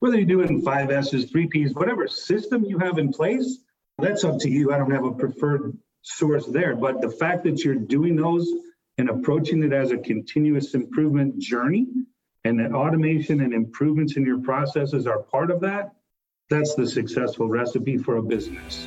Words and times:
whether 0.00 0.16
you're 0.16 0.26
doing 0.26 0.62
five 0.62 0.90
S's, 0.90 1.30
three 1.30 1.46
P's, 1.46 1.74
whatever 1.74 2.06
system 2.06 2.64
you 2.64 2.78
have 2.78 2.98
in 2.98 3.12
place, 3.12 3.58
that's 3.98 4.24
up 4.24 4.38
to 4.40 4.50
you. 4.50 4.72
I 4.72 4.78
don't 4.78 4.90
have 4.90 5.04
a 5.04 5.12
preferred 5.12 5.76
source 6.02 6.46
there, 6.46 6.76
but 6.76 7.00
the 7.00 7.10
fact 7.10 7.44
that 7.44 7.64
you're 7.64 7.74
doing 7.74 8.16
those 8.16 8.48
and 8.98 9.08
approaching 9.08 9.62
it 9.62 9.72
as 9.72 9.90
a 9.90 9.98
continuous 9.98 10.74
improvement 10.74 11.38
journey 11.38 11.86
and 12.44 12.60
that 12.60 12.72
automation 12.72 13.40
and 13.40 13.52
improvements 13.52 14.16
in 14.16 14.24
your 14.24 14.40
processes 14.40 15.06
are 15.06 15.18
part 15.18 15.50
of 15.50 15.60
that, 15.60 15.92
that's 16.48 16.74
the 16.74 16.86
successful 16.86 17.48
recipe 17.48 17.98
for 17.98 18.18
a 18.18 18.22
business. 18.22 18.86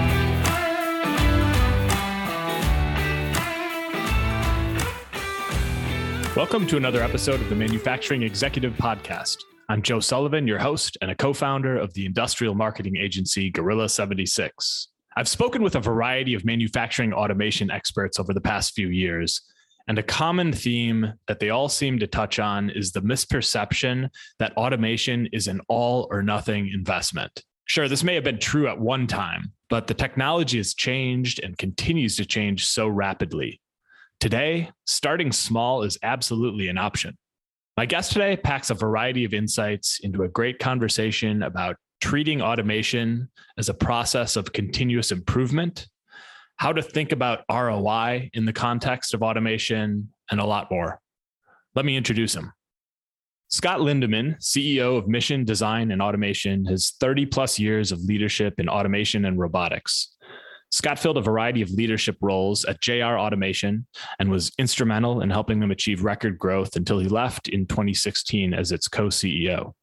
Welcome 6.33 6.65
to 6.67 6.77
another 6.77 7.03
episode 7.03 7.41
of 7.41 7.49
the 7.49 7.55
Manufacturing 7.55 8.23
Executive 8.23 8.71
Podcast. 8.75 9.35
I'm 9.67 9.81
Joe 9.81 9.99
Sullivan, 9.99 10.47
your 10.47 10.59
host 10.59 10.97
and 11.01 11.11
a 11.11 11.15
co 11.15 11.33
founder 11.33 11.75
of 11.75 11.93
the 11.93 12.05
industrial 12.05 12.55
marketing 12.55 12.95
agency 12.95 13.49
Gorilla 13.49 13.89
76. 13.89 14.87
I've 15.17 15.27
spoken 15.27 15.61
with 15.61 15.75
a 15.75 15.81
variety 15.81 16.33
of 16.33 16.45
manufacturing 16.45 17.11
automation 17.11 17.69
experts 17.69 18.17
over 18.17 18.33
the 18.33 18.39
past 18.39 18.73
few 18.73 18.87
years, 18.87 19.41
and 19.89 19.99
a 19.99 20.03
common 20.03 20.53
theme 20.53 21.15
that 21.27 21.41
they 21.41 21.49
all 21.49 21.67
seem 21.67 21.99
to 21.99 22.07
touch 22.07 22.39
on 22.39 22.69
is 22.69 22.93
the 22.93 23.01
misperception 23.01 24.07
that 24.39 24.55
automation 24.55 25.27
is 25.33 25.47
an 25.47 25.59
all 25.67 26.07
or 26.11 26.23
nothing 26.23 26.71
investment. 26.73 27.43
Sure, 27.65 27.89
this 27.89 28.05
may 28.05 28.15
have 28.15 28.23
been 28.23 28.39
true 28.39 28.69
at 28.69 28.79
one 28.79 29.05
time, 29.05 29.51
but 29.69 29.87
the 29.87 29.93
technology 29.93 30.59
has 30.59 30.73
changed 30.73 31.41
and 31.43 31.57
continues 31.57 32.15
to 32.15 32.25
change 32.25 32.65
so 32.65 32.87
rapidly. 32.87 33.59
Today, 34.21 34.69
starting 34.85 35.31
small 35.31 35.81
is 35.81 35.97
absolutely 36.03 36.67
an 36.67 36.77
option. 36.77 37.17
My 37.75 37.87
guest 37.87 38.11
today 38.11 38.37
packs 38.37 38.69
a 38.69 38.75
variety 38.75 39.25
of 39.25 39.33
insights 39.33 39.99
into 40.03 40.21
a 40.21 40.27
great 40.27 40.59
conversation 40.59 41.41
about 41.41 41.77
treating 42.01 42.39
automation 42.39 43.31
as 43.57 43.67
a 43.67 43.73
process 43.73 44.35
of 44.35 44.53
continuous 44.53 45.11
improvement, 45.11 45.87
how 46.57 46.71
to 46.71 46.83
think 46.83 47.11
about 47.11 47.45
ROI 47.51 48.29
in 48.33 48.45
the 48.45 48.53
context 48.53 49.15
of 49.15 49.23
automation, 49.23 50.13
and 50.29 50.39
a 50.39 50.45
lot 50.45 50.69
more. 50.69 51.01
Let 51.73 51.85
me 51.85 51.97
introduce 51.97 52.35
him. 52.35 52.53
Scot 53.47 53.79
Lindemann, 53.79 54.39
CEO 54.39 54.99
of 54.99 55.07
Mission 55.07 55.45
Design 55.45 55.89
and 55.89 55.99
Automation, 55.99 56.63
has 56.65 56.91
30 56.99 57.25
plus 57.25 57.57
years 57.57 57.91
of 57.91 57.99
leadership 58.01 58.59
in 58.59 58.69
automation 58.69 59.25
and 59.25 59.39
robotics. 59.39 60.15
Scot 60.71 60.99
filled 60.99 61.17
a 61.17 61.21
variety 61.21 61.61
of 61.61 61.69
leadership 61.71 62.17
roles 62.21 62.63
at 62.63 62.81
JR 62.81 63.17
Automation 63.17 63.85
and 64.19 64.31
was 64.31 64.51
instrumental 64.57 65.21
in 65.21 65.29
helping 65.29 65.59
them 65.59 65.71
achieve 65.71 66.03
record 66.03 66.37
growth 66.37 66.77
until 66.77 66.99
he 66.99 67.09
left 67.09 67.49
in 67.49 67.65
2016 67.67 68.53
as 68.53 68.71
its 68.71 68.87
co 68.87 69.07
CEO. 69.07 69.73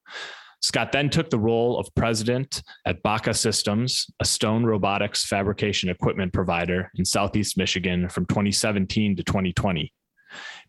Scot 0.61 0.91
then 0.91 1.09
took 1.09 1.31
the 1.31 1.39
role 1.39 1.79
of 1.79 1.95
president 1.95 2.63
at 2.85 3.03
Baca 3.03 3.33
Systems, 3.33 4.07
a 4.19 4.25
stone 4.25 4.65
robotics 4.65 5.25
fabrication 5.25 5.89
equipment 5.89 6.33
provider 6.33 6.91
in 6.97 7.05
Southeast 7.05 7.57
Michigan 7.57 8.09
from 8.09 8.27
2017 8.27 9.17
to 9.17 9.23
2020. 9.23 9.93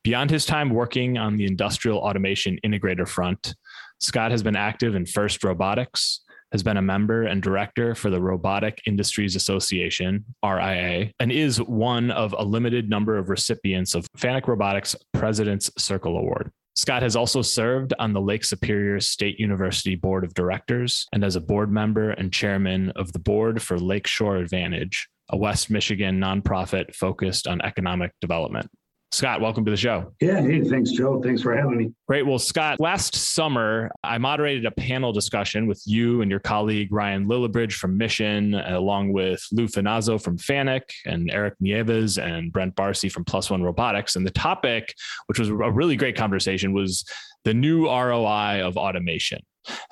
Beyond 0.03 0.29
his 0.29 0.45
time 0.45 0.69
working 0.69 1.17
on 1.17 1.37
the 1.37 1.45
industrial 1.45 1.97
automation 1.97 2.59
integrator 2.65 3.07
front, 3.07 3.55
Scot 3.99 4.31
has 4.31 4.43
been 4.43 4.55
active 4.55 4.95
in 4.95 5.05
FIRST 5.05 5.43
Robotics, 5.43 6.21
has 6.51 6.63
been 6.63 6.77
a 6.77 6.81
member 6.81 7.23
and 7.23 7.41
director 7.41 7.95
for 7.95 8.09
the 8.09 8.21
Robotic 8.21 8.81
Industries 8.85 9.35
Association, 9.35 10.25
RIA, 10.43 11.11
and 11.19 11.31
is 11.31 11.61
one 11.61 12.11
of 12.11 12.33
a 12.37 12.43
limited 12.43 12.89
number 12.89 13.17
of 13.17 13.29
recipients 13.29 13.95
of 13.95 14.07
Fanuc 14.17 14.47
Robotics 14.47 14.95
President's 15.13 15.71
Circle 15.77 16.17
Award. 16.17 16.51
Scot 16.75 17.01
has 17.01 17.15
also 17.15 17.41
served 17.41 17.93
on 17.99 18.13
the 18.13 18.21
Lake 18.21 18.45
Superior 18.45 18.99
State 19.01 19.39
University 19.39 19.95
Board 19.95 20.23
of 20.23 20.33
Directors 20.33 21.05
and 21.11 21.25
as 21.25 21.35
a 21.35 21.41
board 21.41 21.71
member 21.71 22.11
and 22.11 22.31
chairman 22.31 22.91
of 22.91 23.11
the 23.11 23.19
board 23.19 23.61
for 23.61 23.77
Lakeshore 23.77 24.37
Advantage, 24.37 25.09
a 25.29 25.37
West 25.37 25.69
Michigan 25.69 26.19
nonprofit 26.19 26.95
focused 26.95 27.47
on 27.47 27.61
economic 27.61 28.11
development. 28.21 28.69
Scot, 29.11 29.41
welcome 29.41 29.65
to 29.65 29.71
the 29.71 29.77
show. 29.77 30.13
Yeah. 30.21 30.39
Hey, 30.39 30.61
thanks, 30.63 30.91
Joe. 30.91 31.19
Thanks 31.21 31.41
for 31.41 31.55
having 31.55 31.77
me. 31.77 31.91
Great. 32.07 32.27
Well, 32.27 32.37
Scot, 32.37 32.79
last 32.79 33.15
summer, 33.15 33.89
I 34.03 34.19
moderated 34.19 34.65
a 34.65 34.71
panel 34.71 35.11
discussion 35.11 35.65
with 35.65 35.81
you 35.85 36.21
and 36.21 36.29
your 36.29 36.39
colleague, 36.39 36.89
Ryan 36.91 37.27
Lillibridge 37.27 37.73
from 37.73 37.97
Mission, 37.97 38.53
along 38.53 39.11
with 39.11 39.43
Lou 39.51 39.67
Finazzo 39.67 40.21
from 40.21 40.37
Fanuc 40.37 40.83
and 41.07 41.31
Erik 41.31 41.55
Nieves 41.59 42.19
and 42.19 42.51
Brent 42.51 42.75
Barcy 42.75 43.09
from 43.09 43.25
Plus 43.25 43.49
One 43.49 43.63
Robotics. 43.63 44.15
And 44.15 44.27
the 44.27 44.31
topic, 44.31 44.93
which 45.25 45.39
was 45.39 45.49
a 45.49 45.53
really 45.55 45.95
great 45.95 46.15
conversation, 46.15 46.71
was 46.71 47.03
the 47.45 47.53
new 47.53 47.87
ROI 47.87 48.61
of 48.61 48.77
automation. 48.77 49.39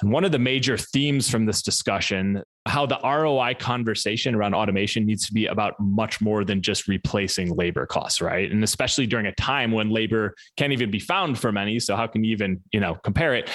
And 0.01 0.11
one 0.11 0.25
of 0.25 0.31
the 0.31 0.39
major 0.39 0.77
themes 0.77 1.29
from 1.29 1.45
this 1.45 1.61
discussion, 1.61 2.43
how 2.67 2.85
the 2.85 2.99
ROI 3.03 3.55
conversation 3.59 4.35
around 4.35 4.53
automation 4.53 5.05
needs 5.05 5.25
to 5.27 5.33
be 5.33 5.47
about 5.47 5.79
much 5.79 6.21
more 6.21 6.43
than 6.43 6.61
just 6.61 6.87
replacing 6.87 7.55
labor 7.55 7.85
costs, 7.85 8.21
right? 8.21 8.51
And 8.51 8.63
especially 8.63 9.07
during 9.07 9.25
a 9.25 9.33
time 9.33 9.71
when 9.71 9.89
labor 9.89 10.35
can't 10.57 10.73
even 10.73 10.91
be 10.91 10.99
found 10.99 11.39
for 11.39 11.51
many. 11.51 11.79
So 11.79 11.95
how 11.95 12.07
can 12.07 12.23
you 12.23 12.31
even, 12.31 12.61
you 12.71 12.79
know, 12.79 12.95
compare 13.03 13.33
it? 13.33 13.49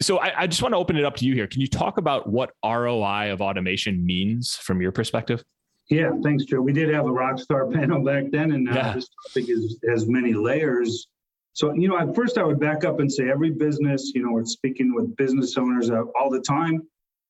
So 0.00 0.18
I, 0.18 0.42
I 0.42 0.46
just 0.46 0.62
want 0.62 0.72
to 0.72 0.78
open 0.78 0.96
it 0.96 1.04
up 1.04 1.16
to 1.16 1.24
you 1.24 1.34
here. 1.34 1.46
Can 1.46 1.60
you 1.60 1.66
talk 1.66 1.98
about 1.98 2.28
what 2.28 2.52
ROI 2.64 3.32
of 3.32 3.40
automation 3.40 4.04
means 4.04 4.56
from 4.56 4.80
your 4.80 4.92
perspective? 4.92 5.44
Yeah, 5.90 6.12
thanks, 6.22 6.44
Joe. 6.44 6.60
We 6.60 6.72
did 6.72 6.88
have 6.94 7.06
a 7.06 7.12
rock 7.12 7.38
star 7.38 7.66
panel 7.70 8.02
back 8.02 8.24
then, 8.30 8.52
and 8.52 8.68
uh, 8.68 8.72
yeah. 8.72 8.92
this 8.94 9.08
topic 9.26 9.50
is, 9.50 9.78
has 9.88 10.06
many 10.06 10.32
layers. 10.32 11.08
So, 11.54 11.74
you 11.74 11.86
know, 11.86 11.98
at 11.98 12.14
first 12.14 12.38
I 12.38 12.44
would 12.44 12.58
back 12.58 12.84
up 12.84 13.00
and 13.00 13.12
say 13.12 13.28
every 13.28 13.50
business, 13.50 14.12
you 14.14 14.22
know, 14.24 14.32
we're 14.32 14.46
speaking 14.46 14.94
with 14.94 15.14
business 15.16 15.58
owners 15.58 15.90
all 15.90 16.30
the 16.30 16.40
time. 16.40 16.82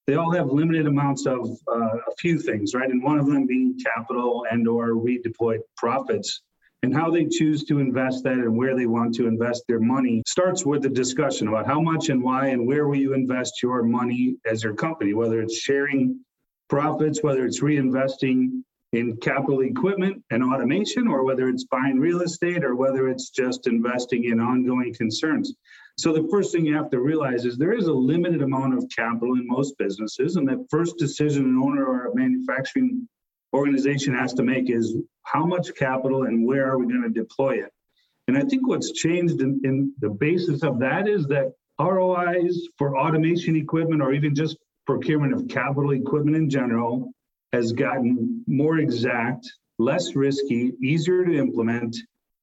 They 0.07 0.15
all 0.15 0.33
have 0.33 0.49
limited 0.49 0.87
amounts 0.87 1.27
of 1.27 1.49
uh, 1.69 1.97
a 1.97 2.15
few 2.19 2.39
things, 2.39 2.75
right? 2.75 2.91
And 2.91 3.03
one 3.03 3.19
of 3.19 3.27
them 3.27 3.47
being 3.47 3.79
capital 3.79 4.45
and 4.51 4.67
or 4.67 4.91
redeployed 4.91 5.61
profits. 5.77 6.43
And 6.85 6.93
how 6.93 7.11
they 7.11 7.27
choose 7.27 7.63
to 7.67 7.79
invest 7.79 8.25
that 8.25 8.39
and 8.39 8.57
where 8.57 8.75
they 8.75 8.87
want 8.87 9.15
to 9.15 9.29
invest 9.29 9.63
their 9.69 9.79
money 9.79 10.21
starts 10.27 10.67
with 10.67 10.83
the 10.83 10.89
discussion 10.89 11.47
about 11.47 11.67
how 11.67 11.81
much 11.81 12.09
and 12.09 12.21
why 12.21 12.49
and 12.49 12.67
where 12.67 12.89
will 12.89 12.97
you 12.97 13.15
invest 13.15 13.63
your 13.63 13.85
money 13.85 14.37
as 14.45 14.65
your 14.65 14.75
company, 14.75 15.15
whether 15.15 15.41
it's 15.41 15.57
sharing 15.57 16.19
profits, 16.69 17.23
whether 17.23 17.47
it's 17.47 17.61
reinvesting 17.61 18.63
in 18.93 19.17
capital 19.19 19.61
equipment 19.61 20.25
and 20.31 20.43
automation, 20.43 21.07
or 21.07 21.25
whether 21.25 21.49
it's 21.49 21.65
buying 21.65 22.01
real 22.01 22.23
estate, 22.23 22.65
or 22.65 22.75
whether 22.75 23.09
it's 23.09 23.31
just 23.31 23.69
investing 23.69 24.25
in 24.25 24.41
ongoing 24.41 24.93
concerns. 24.93 25.55
So, 25.99 26.13
the 26.13 26.27
first 26.31 26.53
thing 26.53 26.65
you 26.65 26.75
have 26.75 26.91
to 26.91 27.01
realize 27.01 27.45
is 27.45 27.57
there 27.57 27.75
is 27.75 27.87
a 27.87 27.93
limited 27.93 28.43
amount 28.43 28.75
of 28.75 28.85
capital 28.95 29.35
in 29.35 29.47
most 29.47 29.77
businesses, 29.79 30.37
and 30.37 30.49
the 30.49 30.65
first 30.71 30.97
decision 30.97 31.45
an 31.45 31.61
owner 31.63 31.85
or 31.85 32.07
a 32.07 32.15
manufacturing 32.15 33.09
organization 33.53 34.15
has 34.15 34.33
to 34.35 34.43
make 34.43 34.71
is 34.71 34.97
how 35.25 35.45
much 35.45 35.75
capital 35.75 36.25
and 36.25 36.47
where 36.47 36.69
are 36.71 36.79
we 36.79 36.87
going 36.87 37.03
to 37.03 37.11
deploy 37.11 37.63
it? 37.63 37.71
And 38.29 38.39
I 38.39 38.43
think 38.43 38.67
what's 38.67 38.93
changed 38.93 39.41
in, 39.41 39.61
in 39.65 39.93
the 40.01 40.11
basis 40.11 40.63
of 40.63 40.79
that 40.79 41.09
is 41.09 41.27
that 41.27 41.53
ROIs 41.81 42.69
for 42.79 42.99
automation 42.99 43.57
equipment 43.57 44.01
or 44.01 44.13
even 44.13 44.35
just 44.35 44.57
procurement 44.87 45.33
of 45.33 45.49
capital 45.49 45.91
equipment 45.91 46.37
in 46.37 46.49
general 46.49 47.13
has 47.53 47.73
gotten 47.73 48.43
more 48.47 48.79
exact, 48.79 49.51
less 49.79 50.15
risky, 50.15 50.73
easier 50.83 51.25
to 51.25 51.37
implement 51.37 51.97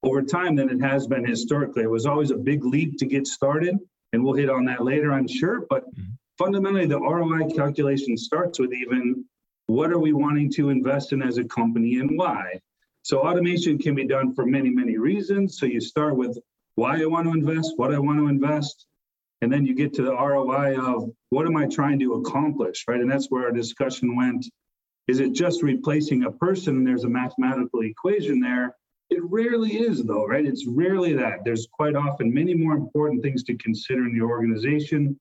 over 0.04 0.22
time 0.22 0.56
than 0.56 0.70
it 0.70 0.82
has 0.82 1.08
been 1.08 1.26
historically. 1.26 1.84
It 1.84 1.90
was 1.90 2.06
always 2.06 2.32
a 2.32 2.38
big 2.38 2.64
leap 2.64 2.98
to 3.00 3.06
get 3.06 3.28
started, 3.28 3.78
and 4.14 4.24
we'll 4.24 4.34
hit 4.34 4.50
on 4.50 4.66
that 4.66 4.84
later, 4.84 5.12
I'm 5.12 5.28
sure. 5.28 5.66
But 5.70 5.84
mm-hmm. 5.86 6.12
fundamentally, 6.38 6.86
the 6.86 7.00
ROI 7.00 7.50
calculation 7.56 8.18
starts 8.18 8.60
with 8.60 8.74
even 8.74 9.26
what 9.68 9.92
are 9.92 10.00
we 10.00 10.14
wanting 10.14 10.52
to 10.54 10.70
invest 10.70 11.14
in 11.14 11.22
as 11.22 11.38
a 11.38 11.44
company 11.44 12.00
and 12.00 12.18
why. 12.18 12.60
So 13.04 13.20
automation 13.20 13.78
can 13.78 13.96
be 13.96 14.08
done 14.08 14.34
for 14.34 14.46
many, 14.46 14.70
many 14.70 14.98
reasons. 14.98 15.60
So 15.60 15.66
you 15.66 15.80
start 15.80 16.16
with 16.16 16.38
why 16.76 17.02
I 17.02 17.06
want 17.06 17.28
to 17.28 17.34
invest, 17.34 17.74
what 17.76 17.94
I 17.94 18.00
want 18.00 18.20
to 18.20 18.28
invest, 18.28 18.88
and 19.42 19.52
then 19.52 19.66
you 19.66 19.74
get 19.74 19.94
to 19.96 20.02
the 20.02 20.14
ROI 20.14 20.78
of 20.78 21.10
what 21.30 21.46
am 21.46 21.56
I 21.56 21.68
trying 21.68 22.00
to 22.00 22.16
accomplish, 22.16 22.86
right? 22.88 23.00
And 23.00 23.10
that's 23.10 23.28
where 23.28 23.46
our 23.46 23.52
discussion 23.52 24.16
went 24.16 24.46
is 25.10 25.20
it 25.20 25.34
just 25.34 25.64
replacing 25.64 26.24
a 26.24 26.32
person 26.32 26.84
there's 26.84 27.04
a 27.04 27.10
mathematical 27.10 27.82
equation 27.82 28.40
there? 28.40 28.76
It 29.10 29.24
rarely 29.24 29.78
is, 29.78 30.04
though, 30.04 30.26
right? 30.26 30.46
It's 30.46 30.68
rarely 30.68 31.14
that. 31.14 31.44
There's 31.44 31.68
quite 31.72 31.96
often 31.96 32.34
many 32.34 32.54
more 32.54 32.74
important 32.74 33.24
things 33.24 33.44
to 33.46 33.58
consider 33.58 34.06
in 34.06 34.14
the 34.14 34.24
organization. 34.24 35.20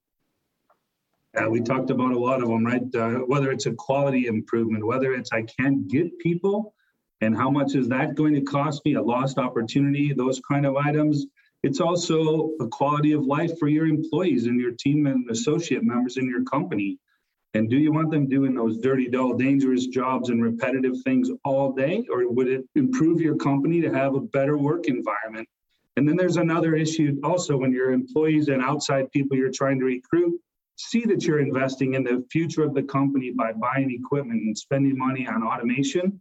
Uh, 1.36 1.48
we 1.48 1.60
talked 1.60 1.90
about 1.90 2.12
a 2.12 2.18
lot 2.18 2.42
of 2.42 2.48
them, 2.48 2.64
right? 2.64 2.82
Uh, 2.94 3.20
whether 3.20 3.50
it's 3.50 3.66
a 3.66 3.72
quality 3.72 4.26
improvement, 4.26 4.86
whether 4.86 5.14
it's 5.14 5.32
I 5.32 5.42
can't 5.42 5.88
get 5.88 6.18
people, 6.18 6.74
and 7.20 7.36
how 7.36 7.50
much 7.50 7.74
is 7.74 7.88
that 7.88 8.14
going 8.14 8.34
to 8.34 8.42
cost 8.42 8.84
me? 8.84 8.94
A 8.94 9.02
lost 9.02 9.38
opportunity, 9.38 10.12
those 10.12 10.40
kind 10.40 10.66
of 10.66 10.76
items. 10.76 11.26
It's 11.62 11.80
also 11.80 12.52
a 12.60 12.68
quality 12.68 13.12
of 13.12 13.26
life 13.26 13.58
for 13.58 13.68
your 13.68 13.86
employees 13.86 14.46
and 14.46 14.60
your 14.60 14.72
team 14.72 15.06
and 15.06 15.28
associate 15.30 15.82
members 15.82 16.16
in 16.16 16.28
your 16.28 16.44
company. 16.44 16.98
And 17.54 17.70
do 17.70 17.76
you 17.76 17.92
want 17.92 18.10
them 18.10 18.28
doing 18.28 18.54
those 18.54 18.78
dirty, 18.78 19.08
dull, 19.08 19.34
dangerous 19.34 19.86
jobs 19.86 20.28
and 20.28 20.42
repetitive 20.42 21.00
things 21.02 21.30
all 21.44 21.72
day? 21.72 22.04
Or 22.10 22.30
would 22.30 22.48
it 22.48 22.64
improve 22.74 23.20
your 23.20 23.36
company 23.36 23.80
to 23.80 23.92
have 23.92 24.14
a 24.14 24.20
better 24.20 24.58
work 24.58 24.86
environment? 24.86 25.48
And 25.96 26.08
then 26.08 26.16
there's 26.16 26.36
another 26.36 26.76
issue 26.76 27.18
also 27.24 27.56
when 27.56 27.72
your 27.72 27.92
employees 27.92 28.48
and 28.48 28.62
outside 28.62 29.10
people 29.10 29.36
you're 29.36 29.50
trying 29.50 29.78
to 29.80 29.86
recruit 29.86 30.40
see 30.78 31.04
that 31.04 31.24
you're 31.24 31.40
investing 31.40 31.94
in 31.94 32.04
the 32.04 32.24
future 32.30 32.62
of 32.62 32.72
the 32.72 32.82
company 32.82 33.32
by 33.32 33.52
buying 33.52 33.90
equipment 33.90 34.40
and 34.42 34.56
spending 34.56 34.96
money 34.96 35.26
on 35.26 35.42
automation. 35.42 36.20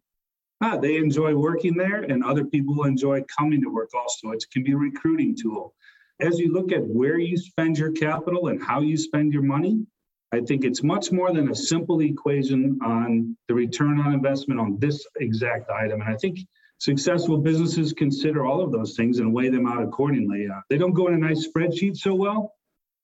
Ah, 0.61 0.77
they 0.77 0.97
enjoy 0.97 1.35
working 1.35 1.77
there, 1.77 2.01
and 2.01 2.23
other 2.23 2.43
people 2.43 2.83
enjoy 2.83 3.23
coming 3.37 3.61
to 3.61 3.69
work 3.69 3.89
also. 3.93 4.31
It 4.31 4.43
can 4.51 4.63
be 4.63 4.71
a 4.71 4.77
recruiting 4.77 5.35
tool. 5.39 5.75
As 6.19 6.39
you 6.39 6.51
look 6.51 6.71
at 6.71 6.83
where 6.83 7.19
you 7.19 7.37
spend 7.37 7.77
your 7.77 7.91
capital 7.91 8.47
and 8.47 8.61
how 8.61 8.81
you 8.81 8.97
spend 8.97 9.31
your 9.31 9.43
money, 9.43 9.85
I 10.33 10.41
think 10.41 10.65
it's 10.65 10.83
much 10.83 11.11
more 11.11 11.31
than 11.31 11.49
a 11.51 11.55
simple 11.55 12.01
equation 12.01 12.79
on 12.83 13.37
the 13.47 13.53
return 13.53 13.99
on 13.99 14.13
investment 14.13 14.59
on 14.59 14.77
this 14.79 15.05
exact 15.19 15.69
item. 15.69 16.01
And 16.01 16.13
I 16.13 16.17
think 16.17 16.39
successful 16.79 17.37
businesses 17.37 17.93
consider 17.93 18.45
all 18.45 18.61
of 18.61 18.71
those 18.71 18.95
things 18.95 19.19
and 19.19 19.33
weigh 19.33 19.49
them 19.49 19.65
out 19.65 19.81
accordingly. 19.81 20.47
Uh, 20.47 20.59
they 20.69 20.77
don't 20.77 20.93
go 20.93 21.07
in 21.07 21.13
a 21.13 21.17
nice 21.17 21.47
spreadsheet 21.47 21.95
so 21.95 22.13
well, 22.13 22.53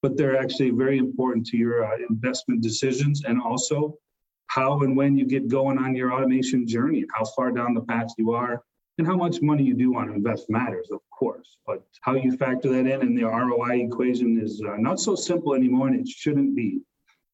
but 0.01 0.17
they're 0.17 0.37
actually 0.37 0.71
very 0.71 0.97
important 0.97 1.45
to 1.47 1.57
your 1.57 1.85
uh, 1.85 1.97
investment 2.09 2.61
decisions 2.61 3.23
and 3.23 3.41
also 3.41 3.97
how 4.47 4.81
and 4.81 4.95
when 4.95 5.17
you 5.17 5.25
get 5.25 5.47
going 5.47 5.77
on 5.77 5.95
your 5.95 6.13
automation 6.13 6.67
journey 6.67 7.05
how 7.15 7.23
far 7.35 7.51
down 7.51 7.73
the 7.73 7.81
path 7.81 8.09
you 8.17 8.33
are 8.33 8.61
and 8.97 9.07
how 9.07 9.15
much 9.15 9.41
money 9.41 9.63
you 9.63 9.73
do 9.73 9.91
want 9.91 10.09
to 10.09 10.15
invest 10.15 10.49
matters, 10.49 10.89
of 10.91 10.99
course. 11.17 11.57
But 11.65 11.83
how 12.01 12.15
you 12.15 12.37
factor 12.37 12.69
that 12.69 12.85
in 12.85 13.01
in 13.01 13.15
the 13.15 13.23
ROI 13.23 13.81
equation 13.85 14.39
is 14.39 14.61
uh, 14.61 14.75
not 14.77 14.99
so 14.99 15.15
simple 15.15 15.55
anymore, 15.55 15.87
and 15.87 15.99
it 15.99 16.07
shouldn't 16.07 16.55
be. 16.55 16.81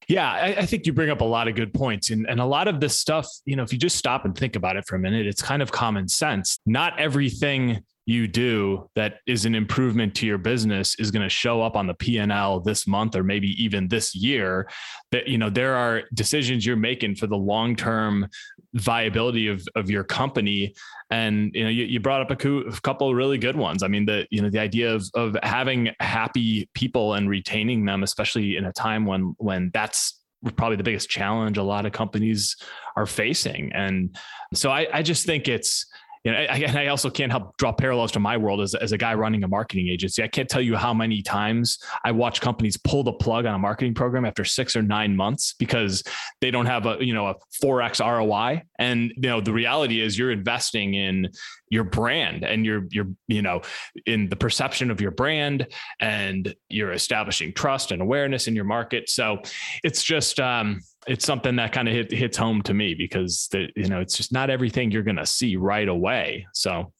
Yeah, 0.07 0.31
I, 0.31 0.47
I, 0.57 0.65
think 0.65 0.87
you 0.87 0.93
bring 0.93 1.11
up 1.11 1.21
a 1.21 1.25
lot 1.25 1.47
of 1.47 1.55
good 1.55 1.71
points. 1.71 2.09
And, 2.09 2.27
and 2.27 2.39
a 2.39 2.45
lot 2.45 2.67
of 2.67 2.79
this 2.79 2.99
stuff, 2.99 3.27
you 3.45 3.55
know, 3.55 3.61
if 3.61 3.71
you 3.71 3.77
just 3.77 3.95
stop 3.95 4.25
and 4.25 4.35
think 4.35 4.55
about 4.55 4.75
it 4.75 4.87
for 4.87 4.95
a 4.95 4.99
minute, 4.99 5.27
it's 5.27 5.41
kind 5.41 5.61
of 5.61 5.71
common 5.71 6.07
sense. 6.07 6.57
Not 6.65 6.99
everything 6.99 7.83
you 8.09 8.27
do 8.27 8.89
that 8.95 9.19
is 9.27 9.45
an 9.45 9.53
improvement 9.53 10.15
to 10.15 10.25
your 10.25 10.39
business 10.39 10.95
is 10.97 11.11
going 11.11 11.21
to 11.21 11.29
show 11.29 11.61
up 11.61 11.75
on 11.75 11.85
the 11.85 11.93
P&L 11.93 12.59
this 12.59 12.87
month 12.87 13.15
or 13.15 13.23
maybe 13.23 13.49
even 13.63 13.87
this 13.87 14.15
year. 14.15 14.67
That 15.11 15.27
you 15.27 15.37
know 15.37 15.51
there 15.51 15.75
are 15.75 16.01
decisions 16.15 16.65
you're 16.65 16.75
making 16.75 17.17
for 17.17 17.27
the 17.27 17.37
long-term 17.37 18.27
viability 18.73 19.47
of, 19.47 19.63
of 19.75 19.91
your 19.91 20.03
company. 20.03 20.73
And 21.11 21.51
you 21.53 21.63
know 21.63 21.69
you, 21.69 21.85
you 21.85 21.99
brought 21.99 22.21
up 22.21 22.31
a, 22.31 22.57
a 22.57 22.81
couple 22.81 23.13
really 23.13 23.37
good 23.37 23.55
ones. 23.55 23.83
I 23.83 23.87
mean 23.87 24.07
the 24.07 24.25
you 24.31 24.41
know 24.41 24.49
the 24.49 24.59
idea 24.59 24.91
of, 24.91 25.05
of 25.13 25.37
having 25.43 25.91
happy 25.99 26.67
people 26.73 27.13
and 27.13 27.29
retaining 27.29 27.85
them 27.85 28.01
especially 28.01 28.57
in 28.57 28.65
a 28.65 28.73
time 28.73 29.05
when 29.05 29.35
when 29.37 29.69
that's 29.71 30.19
probably 30.55 30.77
the 30.77 30.83
biggest 30.83 31.09
challenge 31.11 31.59
a 31.59 31.63
lot 31.63 31.85
of 31.85 31.91
companies 31.91 32.55
are 32.95 33.05
facing. 33.05 33.71
And 33.73 34.17
so 34.55 34.71
i, 34.71 34.87
I 34.91 35.03
just 35.03 35.27
think 35.27 35.47
it's 35.47 35.85
you 36.23 36.31
know, 36.31 36.37
and 36.37 36.77
I 36.77 36.87
also 36.87 37.09
can't 37.09 37.31
help 37.31 37.55
draw 37.57 37.71
parallels 37.71 38.11
to 38.11 38.19
my 38.19 38.35
world 38.35 38.59
as, 38.59 38.75
as 38.75 38.91
a 38.91 38.97
guy 38.97 39.13
running 39.13 39.43
a 39.43 39.47
marketing 39.47 39.87
agency. 39.87 40.21
I 40.21 40.27
can't 40.27 40.49
tell 40.49 40.61
you 40.61 40.75
how 40.75 40.93
many 40.93 41.21
times 41.21 41.79
I 42.03 42.11
watch 42.11 42.41
companies 42.41 42.75
pull 42.75 43.03
the 43.03 43.13
plug 43.13 43.45
on 43.45 43.55
a 43.55 43.59
marketing 43.59 43.93
program 43.93 44.25
after 44.25 44.43
six 44.43 44.75
or 44.75 44.81
nine 44.81 45.15
months 45.15 45.53
because 45.53 46.03
they 46.41 46.51
don't 46.51 46.65
have 46.65 46.85
a, 46.85 46.97
you 46.99 47.13
know, 47.13 47.27
a 47.27 47.35
4X 47.63 48.05
ROI. 48.05 48.63
And, 48.79 49.13
you 49.15 49.29
know, 49.29 49.39
the 49.39 49.53
reality 49.53 50.01
is 50.01 50.19
you're 50.19 50.31
investing 50.31 50.93
in 50.93 51.29
your 51.69 51.83
brand 51.83 52.43
and 52.43 52.65
you're, 52.65 52.85
you're, 52.91 53.09
you 53.27 53.41
know, 53.41 53.61
in 54.05 54.29
the 54.29 54.35
perception 54.35 54.91
of 54.91 55.01
your 55.01 55.11
brand 55.11 55.67
and 55.99 56.55
you're 56.69 56.91
establishing 56.91 57.53
trust 57.53 57.91
and 57.91 58.01
awareness 58.01 58.47
in 58.47 58.55
your 58.55 58.65
market. 58.65 59.09
So 59.09 59.39
it's 59.83 60.03
just, 60.03 60.39
um, 60.39 60.81
it's 61.07 61.25
something 61.25 61.55
that 61.55 61.71
kind 61.71 61.87
of 61.87 61.93
hit, 61.93 62.11
hits 62.11 62.37
home 62.37 62.61
to 62.63 62.73
me 62.73 62.93
because 62.93 63.47
the, 63.51 63.67
you 63.75 63.87
know 63.87 63.99
it's 63.99 64.17
just 64.17 64.31
not 64.31 64.49
everything 64.49 64.91
you're 64.91 65.03
going 65.03 65.15
to 65.15 65.25
see 65.25 65.55
right 65.55 65.87
away. 65.87 66.45
So 66.53 66.91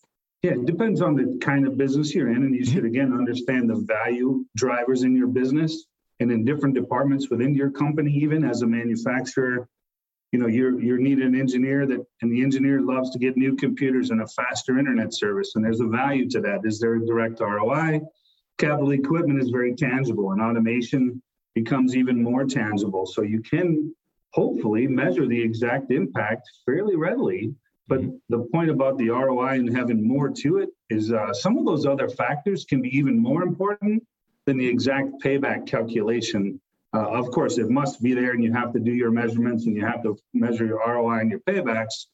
yeah, 0.41 0.51
it 0.51 0.65
depends 0.65 1.01
on 1.01 1.15
the 1.15 1.37
kind 1.41 1.67
of 1.67 1.77
business 1.77 2.15
you're 2.15 2.29
in, 2.29 2.43
and 2.43 2.55
you 2.55 2.65
should 2.65 2.85
again 2.85 3.13
understand 3.13 3.69
the 3.69 3.83
value 3.85 4.45
drivers 4.55 5.03
in 5.03 5.15
your 5.15 5.27
business 5.27 5.85
and 6.21 6.31
in 6.31 6.45
different 6.45 6.75
departments 6.75 7.29
within 7.29 7.53
your 7.53 7.71
company. 7.71 8.11
Even 8.11 8.45
as 8.45 8.61
a 8.61 8.67
manufacturer, 8.67 9.67
you 10.31 10.39
know 10.39 10.47
you're 10.47 10.79
you 10.79 10.97
need 10.99 11.19
an 11.19 11.35
engineer 11.35 11.85
that, 11.87 12.05
and 12.21 12.31
the 12.31 12.41
engineer 12.41 12.81
loves 12.81 13.09
to 13.11 13.19
get 13.19 13.37
new 13.37 13.55
computers 13.55 14.11
and 14.11 14.21
a 14.21 14.27
faster 14.27 14.77
internet 14.77 15.13
service, 15.13 15.53
and 15.55 15.63
there's 15.63 15.79
a 15.79 15.87
value 15.87 16.29
to 16.29 16.41
that. 16.41 16.61
Is 16.63 16.79
there 16.79 16.95
a 16.95 17.05
direct 17.05 17.39
ROI? 17.39 18.01
Capital 18.57 18.91
equipment 18.91 19.41
is 19.41 19.49
very 19.49 19.73
tangible, 19.75 20.31
and 20.31 20.41
automation 20.41 21.21
becomes 21.55 21.95
even 21.95 22.21
more 22.21 22.45
tangible. 22.45 23.05
So 23.05 23.21
you 23.21 23.41
can 23.41 23.93
hopefully 24.33 24.87
measure 24.87 25.27
the 25.27 25.41
exact 25.41 25.91
impact 25.91 26.49
fairly 26.65 26.95
readily. 26.95 27.53
But 27.87 28.01
mm-hmm. 28.01 28.17
the 28.29 28.47
point 28.53 28.69
about 28.69 28.97
the 28.97 29.09
ROI 29.09 29.55
and 29.55 29.75
having 29.75 30.07
more 30.07 30.29
to 30.29 30.59
it 30.59 30.69
is 30.89 31.11
uh, 31.11 31.33
some 31.33 31.57
of 31.57 31.65
those 31.65 31.85
other 31.85 32.07
factors 32.07 32.65
can 32.65 32.81
be 32.81 32.95
even 32.95 33.17
more 33.17 33.41
important 33.41 34.05
than 34.45 34.57
the 34.57 34.67
exact 34.67 35.09
payback 35.23 35.67
calculation. 35.67 36.61
Uh, 36.93 37.07
of 37.07 37.29
course, 37.31 37.57
it 37.57 37.69
must 37.69 38.01
be 38.01 38.13
there 38.13 38.31
and 38.31 38.43
you 38.43 38.51
have 38.51 38.73
to 38.73 38.79
do 38.79 38.91
your 38.91 39.11
measurements 39.11 39.65
and 39.65 39.75
you 39.75 39.85
have 39.85 40.01
to 40.03 40.17
measure 40.33 40.65
your 40.65 40.79
ROI 40.85 41.19
and 41.19 41.29
your 41.29 41.39
paybacks. 41.41 42.07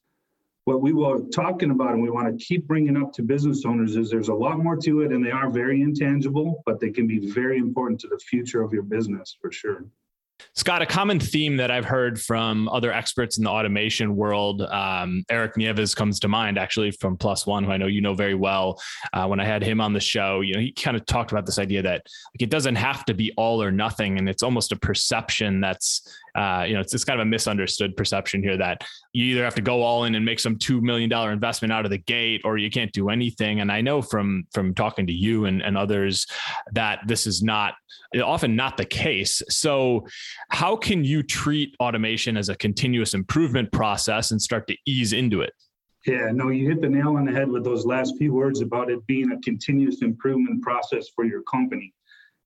What 0.66 0.82
we 0.82 0.94
were 0.94 1.20
talking 1.34 1.72
about 1.72 1.92
and 1.92 2.02
we 2.02 2.10
want 2.10 2.28
to 2.28 2.46
keep 2.46 2.68
bringing 2.68 2.98
up 2.98 3.14
to 3.14 3.22
business 3.22 3.64
owners 3.66 3.96
is 3.96 4.10
there's 4.10 4.30
a 4.30 4.34
lot 4.34 4.60
more 4.60 4.76
to 4.78 5.02
it 5.02 5.12
and 5.12 5.24
they 5.24 5.32
are 5.32 5.50
very 5.50 5.82
intangible, 5.82 6.64
but 6.66 6.80
they 6.80 6.90
can 6.90 7.08
be 7.08 7.32
very 7.32 7.58
important 7.58 8.00
to 8.02 8.08
the 8.08 8.18
future 8.18 8.62
of 8.62 8.74
your 8.74 8.84
business 8.84 9.38
for 9.40 9.52
sure. 9.52 9.86
Scot, 10.54 10.82
a 10.82 10.86
common 10.86 11.20
theme 11.20 11.58
that 11.58 11.72
I've 11.72 11.86
heard 11.86 12.20
from 12.20 12.70
other 12.70 12.92
experts 12.92 13.38
in 13.38 13.44
the 13.44 13.50
automation 13.50 14.16
world, 14.16 14.62
um, 14.62 15.24
Erik 15.30 15.58
Nieves 15.58 15.94
comes 15.94 16.20
to 16.22 16.28
mind 16.28 16.58
actually 16.58 16.92
from 16.92 17.18
Plus 17.18 17.46
One, 17.46 17.64
who 17.64 17.72
I 17.72 17.78
know 17.78 17.88
you 17.88 18.02
know 18.02 18.14
very 18.14 18.36
well. 18.36 18.82
Uh, 19.14 19.28
when 19.28 19.40
I 19.40 19.46
had 19.46 19.64
him 19.64 19.82
on 19.82 19.94
the 19.94 20.00
show, 20.00 20.42
you 20.42 20.54
know, 20.54 20.60
he 20.60 20.72
kind 20.72 20.96
of 20.96 21.06
talked 21.06 21.32
about 21.32 21.46
this 21.46 21.60
idea 21.60 21.82
that 21.82 22.06
like 22.34 22.42
it 22.42 22.50
doesn't 22.50 22.76
have 22.76 23.06
to 23.06 23.14
be 23.14 23.34
all 23.38 23.62
or 23.62 23.72
nothing, 23.72 24.18
and 24.18 24.30
it's 24.30 24.44
almost 24.44 24.72
a 24.72 24.76
perception 24.78 25.60
that's 25.60 26.08
uh, 26.36 26.66
you 26.68 26.74
know, 26.74 26.82
it's, 26.82 26.94
it's 26.94 27.06
kind 27.06 27.20
of 27.20 27.26
a 27.26 27.30
misunderstood 27.30 27.96
perception 27.96 28.44
here 28.44 28.58
that 28.58 28.84
you 29.14 29.26
either 29.26 29.44
have 29.44 29.56
to 29.56 29.62
go 29.62 29.82
all 29.82 30.04
in 30.04 30.16
and 30.16 30.26
make 30.26 30.40
some 30.40 30.58
two 30.58 30.82
million 30.82 31.10
dollar 31.10 31.32
investment 31.32 31.72
out 31.72 31.86
of 31.86 31.92
the 31.92 31.98
gate, 31.98 32.42
or 32.44 32.58
you 32.58 32.70
can't 32.70 32.92
do 32.92 33.10
anything. 33.10 33.62
And 33.62 33.72
I 33.72 33.82
know 33.82 34.02
from 34.02 34.46
from 34.54 34.74
talking 34.74 35.08
to 35.08 35.14
you 35.14 35.46
and, 35.46 35.62
and 35.62 35.78
others 35.78 36.28
that 36.74 37.00
this 37.08 37.26
is 37.26 37.42
not 37.42 37.76
often 38.22 38.56
not 38.56 38.78
the 38.78 38.86
case. 38.86 39.42
So, 39.50 40.06
how 40.50 40.76
can 40.76 41.04
you 41.04 41.24
treat 41.24 41.76
automation 41.80 42.38
as 42.38 42.50
a 42.50 42.56
continuous 42.56 43.14
improvement 43.14 43.72
process 43.72 44.32
and 44.32 44.42
start 44.42 44.68
to 44.68 44.76
ease 44.86 45.14
into 45.14 45.42
it? 45.42 45.54
Yeah, 46.06 46.30
no, 46.32 46.50
you 46.50 46.68
hit 46.68 46.82
the 46.82 46.90
nail 46.90 47.16
on 47.16 47.26
the 47.26 47.32
head 47.32 47.50
with 47.50 47.64
those 47.64 47.86
last 47.86 48.16
few 48.18 48.32
words 48.32 48.62
about 48.62 48.92
it 48.92 49.06
being 49.08 49.32
a 49.32 49.40
continuous 49.42 50.04
improvement 50.04 50.62
process 50.62 51.08
for 51.16 51.26
your 51.26 51.42
company. 51.44 51.94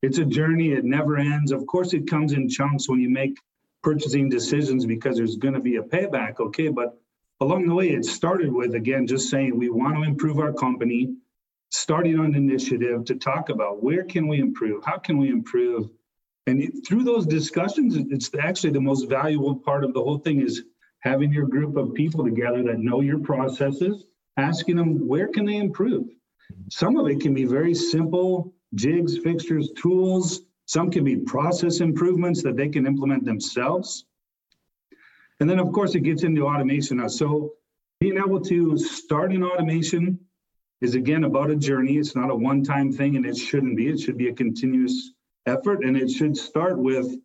It's 0.01 0.17
a 0.17 0.24
journey, 0.24 0.72
it 0.72 0.86
never 0.86 1.17
ends. 1.17 1.51
Of 1.51 1.65
course, 1.67 1.93
it 1.93 2.08
comes 2.08 2.31
in 2.31 2.48
chunks 2.48 2.88
when 2.88 3.01
you 3.01 3.10
make 3.10 3.36
purchasing 3.81 4.29
decisions 4.29 4.86
because 4.86 5.17
there's 5.17 5.38
going 5.38 5.53
to 5.53 5.59
be 5.59 5.77
a 5.77 5.83
payback. 5.83 6.39
Okay, 6.39 6.67
but 6.69 7.00
along 7.39 7.67
the 7.67 7.75
way, 7.75 7.89
it 7.89 8.05
started 8.05 8.51
with 8.51 8.75
again 8.75 9.07
just 9.07 9.29
saying 9.29 9.57
we 9.57 9.69
want 9.69 9.95
to 9.95 10.03
improve 10.03 10.39
our 10.39 10.53
company, 10.53 11.15
starting 11.69 12.19
on 12.19 12.25
an 12.27 12.36
initiative 12.36 13.05
to 13.05 13.15
talk 13.15 13.50
about 13.50 13.83
where 13.83 14.03
can 14.03 14.27
we 14.27 14.39
improve, 14.39 14.83
how 14.86 14.98
can 14.98 15.17
we 15.17 15.29
improve, 15.29 15.89
and 16.50 16.83
through 16.88 17.03
those 17.03 17.27
discussions, 17.27 17.95
it's 17.95 18.31
actually 18.39 18.71
the 18.71 18.81
most 18.81 19.07
valuable 19.07 19.55
part 19.55 19.83
of 19.83 19.93
the 19.93 20.01
whole 20.01 20.17
thing 20.17 20.41
is 20.41 20.63
having 21.01 21.31
your 21.31 21.45
group 21.45 21.77
of 21.77 21.93
people 21.93 22.24
together 22.24 22.63
that 22.63 22.79
know 22.79 23.01
your 23.01 23.19
processes, 23.19 24.05
asking 24.36 24.77
them 24.77 25.07
where 25.07 25.27
can 25.27 25.45
they 25.45 25.57
improve. 25.57 26.07
Some 26.71 26.98
of 26.98 27.07
it 27.07 27.21
can 27.21 27.36
be 27.36 27.45
very 27.45 27.75
simple 27.75 28.53
jigs, 28.74 29.17
fixtures, 29.19 29.69
tools 29.77 30.41
some 30.69 30.91
can 30.91 31.03
be 31.03 31.15
process 31.15 31.79
improvements 31.79 32.43
that 32.43 32.55
they 32.55 32.69
can 32.69 32.85
implement 32.85 33.25
themselves. 33.25 34.05
And 35.39 35.49
then, 35.49 35.57
of 35.57 35.71
course, 35.71 35.95
it 35.95 36.01
gets 36.01 36.21
into 36.21 36.45
automation. 36.45 37.09
So, 37.09 37.53
being 37.99 38.17
able 38.17 38.39
to 38.41 38.77
start 38.77 39.31
an 39.31 39.43
automation 39.43 40.19
is 40.81 40.93
again 40.93 41.23
about 41.23 41.49
a 41.49 41.55
journey. 41.55 41.97
It's 41.97 42.15
not 42.15 42.29
a 42.29 42.35
one 42.35 42.63
time 42.63 42.91
thing, 42.91 43.15
and 43.15 43.25
it 43.25 43.35
shouldn't 43.35 43.77
be. 43.77 43.88
It 43.88 43.99
should 43.99 44.15
be 44.15 44.27
a 44.27 44.33
continuous 44.33 45.13
effort, 45.47 45.83
and 45.83 45.97
it 45.97 46.11
should 46.11 46.38
start 46.38 46.77
with, 46.77 47.15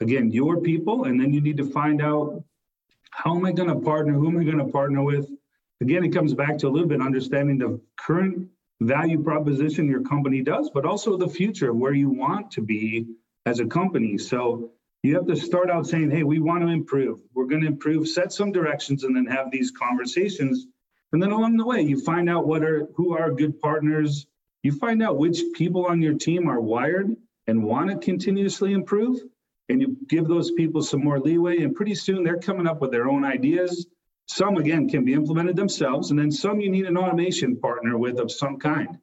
again, 0.00 0.30
your 0.30 0.62
people. 0.62 1.04
And 1.04 1.20
then 1.20 1.34
you 1.34 1.42
need 1.42 1.58
to 1.58 1.66
find 1.66 2.00
out 2.00 2.42
how 3.10 3.36
am 3.36 3.44
I 3.44 3.52
going 3.52 3.68
to 3.68 3.78
partner? 3.78 4.14
Who 4.14 4.28
am 4.28 4.38
I 4.38 4.44
going 4.44 4.56
to 4.56 4.72
partner 4.72 5.02
with? 5.02 5.28
Again, 5.82 6.02
it 6.02 6.14
comes 6.14 6.32
back 6.32 6.56
to 6.60 6.68
a 6.68 6.70
little 6.70 6.88
bit 6.88 7.02
understanding 7.02 7.58
the 7.58 7.78
current 7.96 8.48
value 8.80 9.22
proposition 9.22 9.88
your 9.88 10.02
company 10.02 10.42
does, 10.42 10.70
but 10.72 10.84
also 10.84 11.16
the 11.16 11.28
future 11.28 11.70
of 11.70 11.76
where 11.76 11.94
you 11.94 12.10
want 12.10 12.50
to 12.52 12.60
be 12.60 13.06
as 13.46 13.60
a 13.60 13.66
company. 13.66 14.18
So 14.18 14.72
you 15.02 15.14
have 15.14 15.26
to 15.26 15.36
start 15.36 15.70
out 15.70 15.86
saying, 15.86 16.10
hey, 16.10 16.24
we 16.24 16.40
want 16.40 16.62
to 16.62 16.68
improve. 16.68 17.20
We're 17.34 17.46
going 17.46 17.62
to 17.62 17.68
improve, 17.68 18.08
set 18.08 18.32
some 18.32 18.52
directions, 18.52 19.04
and 19.04 19.14
then 19.14 19.26
have 19.26 19.50
these 19.50 19.70
conversations. 19.70 20.66
And 21.12 21.22
then 21.22 21.30
along 21.30 21.56
the 21.56 21.64
way, 21.64 21.80
you 21.80 22.00
find 22.00 22.28
out 22.28 22.46
what 22.46 22.62
are 22.62 22.88
who 22.96 23.16
are 23.16 23.30
good 23.30 23.60
partners. 23.60 24.26
You 24.62 24.72
find 24.72 25.02
out 25.02 25.18
which 25.18 25.40
people 25.54 25.86
on 25.86 26.02
your 26.02 26.14
team 26.14 26.48
are 26.48 26.60
wired 26.60 27.14
and 27.46 27.62
want 27.62 27.90
to 27.90 27.96
continuously 27.96 28.72
improve. 28.72 29.20
And 29.68 29.80
you 29.80 29.96
give 30.08 30.26
those 30.26 30.50
people 30.52 30.82
some 30.82 31.04
more 31.04 31.20
leeway. 31.20 31.58
And 31.58 31.74
pretty 31.74 31.94
soon 31.94 32.24
they're 32.24 32.38
coming 32.38 32.66
up 32.66 32.80
with 32.80 32.90
their 32.90 33.08
own 33.08 33.24
ideas. 33.24 33.86
Some, 34.26 34.56
again, 34.56 34.88
can 34.88 35.04
be 35.04 35.14
implemented 35.14 35.56
themselves. 35.56 36.10
And 36.10 36.18
then 36.18 36.30
some 36.30 36.60
you 36.60 36.70
need 36.70 36.86
an 36.86 36.96
automation 36.96 37.56
partner 37.56 37.96
with 37.96 38.18
of 38.18 38.30
some 38.30 38.58
kind. 38.58 38.98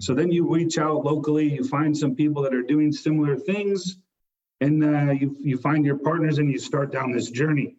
So 0.00 0.14
then 0.14 0.30
you 0.30 0.52
reach 0.52 0.78
out 0.78 1.04
locally, 1.04 1.54
you 1.54 1.64
find 1.64 1.96
some 1.96 2.14
people 2.14 2.42
that 2.42 2.54
are 2.54 2.62
doing 2.62 2.92
similar 2.92 3.36
things 3.36 3.96
and 4.60 4.84
uh, 4.84 5.12
you, 5.12 5.36
you 5.38 5.58
find 5.58 5.84
your 5.84 5.98
partners 5.98 6.38
and 6.38 6.50
you 6.50 6.58
start 6.58 6.92
down 6.92 7.12
this 7.12 7.30
journey. 7.30 7.76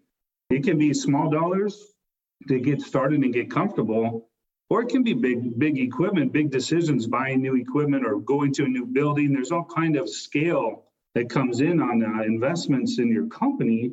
It 0.49 0.63
can 0.63 0.77
be 0.77 0.93
small 0.93 1.29
dollars 1.29 1.93
to 2.47 2.59
get 2.59 2.81
started 2.81 3.21
and 3.21 3.33
get 3.33 3.51
comfortable, 3.51 4.29
or 4.69 4.81
it 4.81 4.89
can 4.89 5.03
be 5.03 5.13
big, 5.13 5.57
big 5.57 5.77
equipment, 5.79 6.31
big 6.31 6.51
decisions, 6.51 7.07
buying 7.07 7.41
new 7.41 7.55
equipment 7.55 8.05
or 8.05 8.19
going 8.19 8.53
to 8.53 8.65
a 8.65 8.67
new 8.67 8.85
building. 8.85 9.33
There's 9.33 9.51
all 9.51 9.65
kind 9.65 9.95
of 9.95 10.09
scale 10.09 10.85
that 11.15 11.29
comes 11.29 11.61
in 11.61 11.81
on 11.81 12.03
uh, 12.03 12.23
investments 12.23 12.99
in 12.99 13.11
your 13.11 13.27
company. 13.27 13.91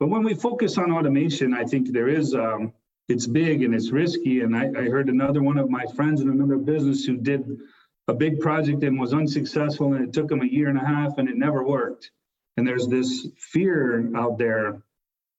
But 0.00 0.08
when 0.08 0.24
we 0.24 0.34
focus 0.34 0.78
on 0.78 0.90
automation, 0.90 1.54
I 1.54 1.64
think 1.64 1.92
there 1.92 2.08
is 2.08 2.34
um, 2.34 2.72
it's 3.08 3.26
big 3.26 3.62
and 3.62 3.74
it's 3.74 3.90
risky. 3.90 4.40
And 4.40 4.56
I, 4.56 4.64
I 4.64 4.88
heard 4.88 5.08
another 5.08 5.42
one 5.42 5.58
of 5.58 5.70
my 5.70 5.84
friends 5.94 6.20
in 6.20 6.28
another 6.28 6.56
business 6.56 7.04
who 7.04 7.16
did 7.16 7.44
a 8.08 8.14
big 8.14 8.40
project 8.40 8.82
and 8.82 8.98
was 8.98 9.12
unsuccessful, 9.14 9.92
and 9.94 10.04
it 10.04 10.12
took 10.12 10.32
him 10.32 10.40
a 10.40 10.46
year 10.46 10.68
and 10.68 10.78
a 10.78 10.84
half, 10.84 11.18
and 11.18 11.28
it 11.28 11.36
never 11.36 11.64
worked 11.64 12.10
and 12.60 12.68
there's 12.68 12.86
this 12.88 13.26
fear 13.38 14.14
out 14.14 14.36
there. 14.36 14.82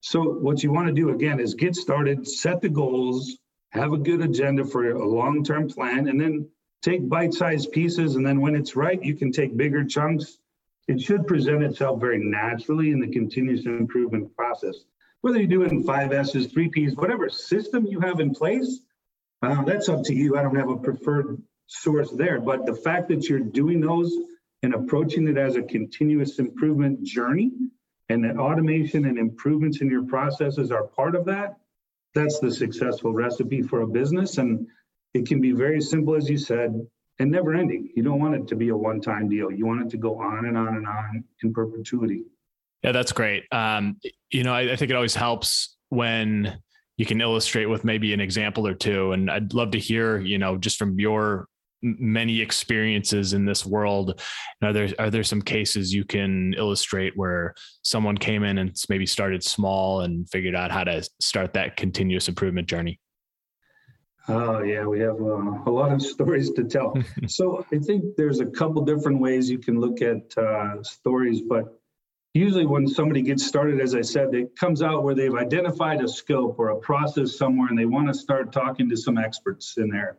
So 0.02 0.24
what 0.24 0.64
you 0.64 0.72
want 0.72 0.88
to 0.88 0.94
do 0.94 1.12
again 1.12 1.40
is 1.40 1.54
get 1.54 1.76
started, 1.76 2.28
set 2.28 2.62
the 2.62 2.70
goals, 2.70 3.38
have 3.70 3.94
a 3.94 3.98
good 3.98 4.22
agenda 4.22 4.66
for 4.66 4.90
a 4.90 5.08
long-term 5.08 5.70
plan, 5.70 6.08
and 6.08 6.20
then 6.20 6.50
take 6.82 7.08
bite-sized 7.08 7.72
pieces. 7.72 8.16
And 8.16 8.26
then 8.26 8.42
when 8.42 8.56
it's 8.56 8.76
right, 8.76 9.02
you 9.04 9.16
can 9.16 9.32
take 9.32 9.56
bigger 9.56 9.86
chunks. 9.86 10.40
It 10.92 11.00
should 11.00 11.26
present 11.26 11.64
itself 11.64 12.02
very 12.02 12.20
naturally 12.20 12.92
in 12.92 13.00
the 13.00 13.08
continuous 13.08 13.66
improvement 13.66 14.36
process. 14.36 14.76
Whether 15.22 15.40
you 15.40 15.48
do 15.48 15.62
it 15.64 15.72
in 15.72 15.86
five 15.86 16.12
S's, 16.12 16.48
three 16.48 16.68
P's, 16.68 16.98
whatever 16.98 17.30
system 17.30 17.86
you 17.86 18.02
have 18.02 18.20
in 18.20 18.34
place, 18.34 18.82
uh, 19.42 19.64
that's 19.64 19.88
up 19.88 20.04
to 20.04 20.14
you. 20.14 20.38
I 20.38 20.42
don't 20.42 20.58
have 20.58 20.70
a 20.70 20.76
preferred 20.76 21.42
source 21.68 22.12
there, 22.12 22.42
but 22.42 22.66
the 22.66 22.76
fact 22.76 23.08
that 23.08 23.30
you're 23.30 23.40
doing 23.40 23.80
those 23.80 24.14
and 24.64 24.74
approaching 24.74 25.30
it 25.30 25.38
as 25.38 25.56
a 25.56 25.62
continuous 25.62 26.40
improvement 26.40 27.04
journey 27.06 27.52
and 28.10 28.26
that 28.26 28.36
automation 28.36 29.06
and 29.06 29.18
improvements 29.18 29.80
in 29.80 29.90
your 29.90 30.04
processes 30.04 30.72
are 30.72 30.88
part 30.88 31.16
of 31.16 31.24
that, 31.24 31.56
that's 32.14 32.40
the 32.40 32.52
successful 32.52 33.14
recipe 33.14 33.62
for 33.62 33.84
a 33.84 33.88
business. 33.88 34.40
And 34.40 34.68
it 35.14 35.26
can 35.26 35.40
be 35.40 35.54
very 35.54 35.80
simple, 35.80 36.16
as 36.16 36.30
you 36.30 36.38
said, 36.38 36.86
and 37.22 37.32
never 37.32 37.54
ending. 37.54 37.90
You 37.96 38.04
don't 38.04 38.20
want 38.20 38.36
it 38.36 38.48
to 38.48 38.56
be 38.56 38.70
a 38.70 38.76
one 38.76 39.00
time 39.00 39.30
deal. 39.30 39.52
You 39.52 39.66
want 39.66 39.82
it 39.84 39.90
to 39.92 39.98
go 39.98 40.20
on 40.20 40.46
and 40.46 40.58
on 40.58 40.76
and 40.76 40.88
on 40.88 41.24
in 41.44 41.54
perpetuity. 41.54 42.24
Yeah, 42.84 42.92
that's 42.92 43.12
great. 43.12 43.44
Um, 43.52 43.98
you 44.32 44.44
know, 44.44 44.54
I, 44.54 44.72
I 44.72 44.76
think 44.76 44.90
it 44.90 44.96
always 44.96 45.14
helps 45.14 45.78
when 45.90 46.60
you 46.98 47.06
can 47.06 47.22
illustrate 47.22 47.68
with 47.68 47.84
maybe 47.84 48.14
an 48.14 48.20
example 48.20 48.68
or 48.68 48.74
two. 48.74 49.12
And 49.12 49.30
I'd 49.30 49.54
love 49.54 49.72
to 49.72 49.80
hear, 49.80 50.20
you 50.20 50.40
know, 50.40 50.58
just 50.58 50.78
from 50.78 51.00
your 51.00 51.48
many 51.84 52.42
experiences 52.42 53.34
in 53.34 53.44
this 53.44 53.66
world 53.66 54.22
are 54.62 54.72
there 54.72 54.90
are 55.00 55.10
there 55.10 55.24
some 55.24 55.42
cases 55.42 55.92
you 55.92 56.06
can 56.06 56.54
illustrate 56.56 57.14
where 57.16 57.56
someone 57.82 58.16
came 58.16 58.44
in 58.44 58.60
and 58.60 58.76
maybe 58.88 59.06
started 59.08 59.44
small 59.44 60.02
and 60.02 60.30
figured 60.30 60.54
out 60.54 60.70
how 60.70 60.84
to 60.84 61.02
start 61.20 61.54
that 61.54 61.76
continuous 61.78 62.28
improvement 62.28 62.68
journey 62.68 63.00
oh 64.28 64.62
yeah 64.62 64.86
we 64.86 65.00
have 65.00 65.20
uh, 65.22 65.64
a 65.66 65.72
lot 65.72 65.92
of 65.92 66.02
stories 66.16 66.52
to 66.52 66.64
tell 66.64 66.94
so 67.28 67.66
i 67.72 67.78
think 67.78 68.04
there's 68.18 68.40
a 68.40 68.46
couple 68.46 68.84
different 68.84 69.20
ways 69.20 69.50
you 69.50 69.60
can 69.60 69.80
look 69.80 70.02
at 70.02 70.38
uh, 70.38 70.82
stories 70.84 71.42
but 71.42 71.80
usually 72.34 72.66
when 72.66 72.88
somebody 72.88 73.22
gets 73.22 73.46
started 73.46 73.82
as 73.82 73.96
i 73.96 74.02
said 74.02 74.34
it 74.34 74.56
comes 74.56 74.82
out 74.82 75.04
where 75.04 75.16
they've 75.16 75.36
identified 75.36 76.02
a 76.02 76.08
scope 76.08 76.56
or 76.60 76.70
a 76.70 76.80
process 76.80 77.38
somewhere 77.38 77.68
and 77.70 77.78
they 77.78 77.86
want 77.86 78.08
to 78.08 78.14
start 78.14 78.52
talking 78.52 78.90
to 78.90 78.96
some 78.96 79.18
experts 79.18 79.76
in 79.78 79.90
there 79.90 80.18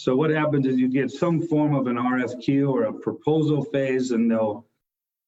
so 0.00 0.16
what 0.16 0.30
happens 0.30 0.66
is 0.66 0.78
you 0.78 0.88
get 0.88 1.10
some 1.10 1.42
form 1.42 1.74
of 1.74 1.86
an 1.86 1.96
RFQ 1.96 2.70
or 2.70 2.84
a 2.84 2.92
proposal 2.92 3.64
phase, 3.64 4.12
and 4.12 4.30
they'll 4.30 4.66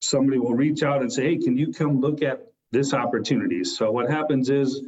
somebody 0.00 0.38
will 0.38 0.54
reach 0.54 0.82
out 0.82 1.02
and 1.02 1.12
say, 1.12 1.24
"Hey, 1.24 1.36
can 1.36 1.58
you 1.58 1.74
come 1.74 2.00
look 2.00 2.22
at 2.22 2.46
this 2.70 2.94
opportunity?" 2.94 3.64
So 3.64 3.90
what 3.90 4.10
happens 4.10 4.48
is 4.48 4.82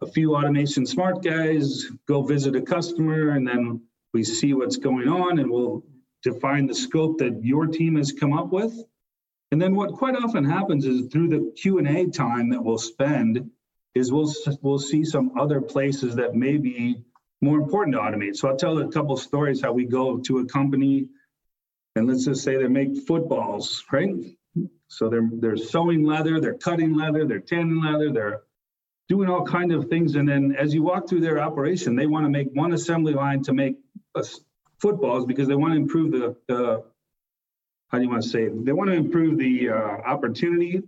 a 0.00 0.06
few 0.06 0.36
automation 0.36 0.86
smart 0.86 1.22
guys 1.22 1.86
go 2.06 2.22
visit 2.22 2.56
a 2.56 2.62
customer, 2.62 3.30
and 3.30 3.46
then 3.46 3.82
we 4.14 4.24
see 4.24 4.54
what's 4.54 4.76
going 4.76 5.08
on, 5.08 5.38
and 5.38 5.50
we'll 5.50 5.84
define 6.22 6.66
the 6.66 6.74
scope 6.74 7.18
that 7.18 7.44
your 7.44 7.66
team 7.66 7.96
has 7.96 8.12
come 8.12 8.32
up 8.32 8.50
with. 8.50 8.72
And 9.50 9.60
then 9.60 9.74
what 9.74 9.92
quite 9.92 10.16
often 10.16 10.44
happens 10.44 10.84
is 10.84 11.06
through 11.10 11.28
the 11.28 11.52
Q 11.56 11.78
and 11.78 11.88
A 11.88 12.06
time 12.06 12.50
that 12.50 12.62
we'll 12.62 12.78
spend 12.78 13.50
is 13.94 14.12
we'll 14.12 14.32
we'll 14.62 14.78
see 14.78 15.04
some 15.04 15.38
other 15.38 15.60
places 15.60 16.14
that 16.16 16.34
may 16.34 16.58
be 16.58 17.02
more 17.40 17.58
important 17.58 17.94
to 17.94 18.00
automate. 18.00 18.36
So 18.36 18.48
I'll 18.48 18.56
tell 18.56 18.78
a 18.78 18.88
couple 18.88 19.16
stories 19.16 19.62
how 19.62 19.72
we 19.72 19.84
go 19.84 20.18
to 20.18 20.38
a 20.38 20.46
company 20.46 21.08
and 21.96 22.06
let's 22.06 22.24
just 22.24 22.44
say 22.44 22.56
they 22.56 22.68
make 22.68 23.06
footballs, 23.06 23.84
right? 23.90 24.14
So 24.88 25.08
they're 25.08 25.28
they're 25.32 25.56
sewing 25.56 26.04
leather, 26.04 26.40
they're 26.40 26.54
cutting 26.54 26.94
leather, 26.94 27.26
they're 27.26 27.40
tanning 27.40 27.82
leather, 27.82 28.12
they're 28.12 28.42
doing 29.08 29.28
all 29.28 29.44
kind 29.44 29.72
of 29.72 29.88
things. 29.88 30.14
And 30.14 30.28
then 30.28 30.54
as 30.56 30.74
you 30.74 30.82
walk 30.82 31.08
through 31.08 31.20
their 31.20 31.40
operation, 31.40 31.96
they 31.96 32.06
want 32.06 32.24
to 32.26 32.30
make 32.30 32.48
one 32.52 32.72
assembly 32.72 33.14
line 33.14 33.42
to 33.44 33.52
make 33.52 33.76
footballs 34.78 35.26
because 35.26 35.48
they 35.48 35.54
want 35.54 35.72
to 35.74 35.80
improve 35.80 36.12
the, 36.12 36.36
the 36.46 36.84
how 37.88 37.98
do 37.98 38.04
you 38.04 38.10
want 38.10 38.22
to 38.22 38.28
say 38.28 38.44
it? 38.44 38.64
They 38.64 38.72
want 38.72 38.90
to 38.90 38.96
improve 38.96 39.38
the 39.38 39.70
uh, 39.70 39.74
opportunity 39.74 40.82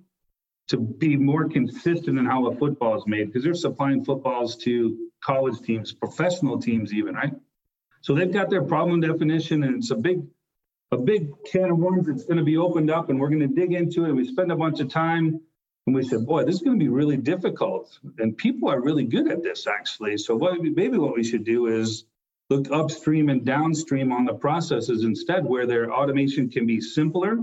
to 0.69 0.77
be 0.77 1.17
more 1.17 1.49
consistent 1.49 2.19
in 2.19 2.27
how 2.27 2.47
a 2.47 2.57
football 2.57 2.97
is 2.97 3.05
made 3.07 3.27
because 3.27 3.43
they're 3.43 3.55
supplying 3.55 4.05
footballs 4.05 4.57
to 4.59 5.09
college 5.25 5.61
teams, 5.63 5.93
professional 5.93 6.61
teams, 6.61 6.93
even 6.93 7.15
right. 7.15 7.33
So 8.03 8.15
they've 8.15 8.33
got 8.33 8.51
their 8.51 8.63
problem 8.63 9.01
definition, 9.01 9.65
and 9.65 9.77
it's 9.77 9.91
a 9.91 9.97
big, 9.97 10.23
a 10.93 10.97
big 10.97 11.29
can 11.51 11.71
of 11.71 11.79
worms 11.79 12.07
that's 12.07 12.25
going 12.25 12.39
to 12.39 12.45
be 12.45 12.57
opened 12.57 12.91
up, 12.91 13.11
and 13.11 13.19
we're 13.19 13.29
going 13.29 13.41
to 13.41 13.49
dig 13.49 13.73
into 13.73 14.05
it. 14.05 14.09
And 14.09 14.17
we 14.17 14.27
spend 14.27 14.53
a 14.53 14.57
bunch 14.57 14.81
of 14.81 14.89
time, 14.89 15.41
and 15.91 15.97
we 15.97 16.05
said, 16.05 16.25
"Boy, 16.25 16.45
this 16.45 16.55
is 16.55 16.63
going 16.63 16.79
to 16.79 16.85
be 16.85 16.89
really 16.89 17.17
difficult." 17.17 17.99
And 18.19 18.37
people 18.37 18.69
are 18.71 18.81
really 18.81 19.03
good 19.03 19.29
at 19.29 19.43
this, 19.43 19.67
actually. 19.67 20.19
So 20.19 20.37
what 20.37 20.63
maybe 20.63 20.99
what 20.99 21.17
we 21.17 21.25
should 21.25 21.43
do 21.43 21.67
is 21.67 22.05
look 22.49 22.71
upstream 22.71 23.29
and 23.29 23.45
downstream 23.45 24.13
on 24.13 24.25
the 24.25 24.35
processes 24.35 25.03
instead, 25.03 25.45
where 25.45 25.67
their 25.67 25.93
automation 25.93 26.49
can 26.49 26.65
be 26.65 26.81
simpler. 26.81 27.39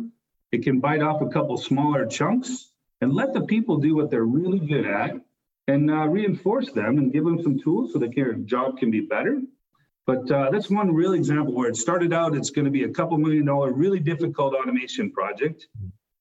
It 0.54 0.64
can 0.64 0.80
bite 0.80 1.02
off 1.02 1.22
a 1.22 1.28
couple 1.28 1.58
smaller 1.58 2.06
chunks 2.06 2.72
and 3.02 3.12
let 3.14 3.34
the 3.34 3.42
people 3.42 3.80
do 3.80 3.98
what 3.98 4.10
they're 4.10 4.24
really 4.24 4.60
good 4.60 4.86
at 4.86 5.20
and 5.68 5.92
uh, 5.92 6.08
reinforce 6.08 6.72
them 6.72 7.00
and 7.00 7.12
give 7.12 7.26
them 7.26 7.44
some 7.44 7.60
tools 7.60 7.92
so 7.92 8.00
their 8.00 8.34
job 8.34 8.78
can 8.78 8.90
be 8.90 9.02
better. 9.02 9.42
But 10.06 10.32
uh, 10.32 10.52
that's 10.52 10.70
one 10.70 10.96
real 10.96 11.12
example 11.12 11.54
where 11.54 11.68
it 11.68 11.76
started 11.76 12.14
out. 12.14 12.34
It's 12.34 12.50
going 12.50 12.64
to 12.64 12.72
be 12.72 12.84
a 12.84 12.90
couple 12.90 13.18
million 13.18 13.44
dollar, 13.44 13.74
really 13.74 14.00
difficult 14.00 14.54
automation 14.54 15.12
project. 15.12 15.68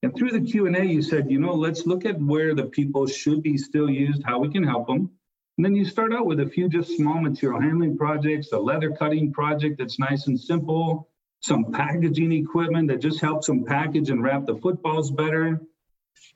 And 0.02 0.14
through 0.14 0.30
the 0.30 0.40
Q 0.40 0.66
and 0.66 0.76
A, 0.76 0.84
you 0.84 1.02
said, 1.02 1.30
you 1.30 1.38
know, 1.38 1.54
let's 1.54 1.86
look 1.86 2.04
at 2.04 2.20
where 2.20 2.54
the 2.54 2.66
people 2.66 3.06
should 3.06 3.42
be 3.42 3.56
still 3.56 3.90
used, 3.90 4.22
how 4.24 4.38
we 4.38 4.48
can 4.48 4.62
help 4.62 4.86
them. 4.86 5.10
And 5.56 5.64
then 5.64 5.74
you 5.74 5.84
start 5.86 6.12
out 6.12 6.26
with 6.26 6.40
a 6.40 6.46
few 6.46 6.68
just 6.68 6.96
small 6.96 7.20
material 7.20 7.60
handling 7.60 7.96
projects, 7.96 8.52
a 8.52 8.58
leather 8.58 8.90
cutting 8.90 9.32
project 9.32 9.78
that's 9.78 9.98
nice 9.98 10.26
and 10.26 10.38
simple, 10.38 11.08
some 11.40 11.72
packaging 11.72 12.32
equipment 12.32 12.88
that 12.88 13.00
just 13.00 13.20
helps 13.20 13.46
them 13.46 13.64
package 13.64 14.10
and 14.10 14.22
wrap 14.22 14.44
the 14.44 14.56
footballs 14.56 15.10
better. 15.10 15.60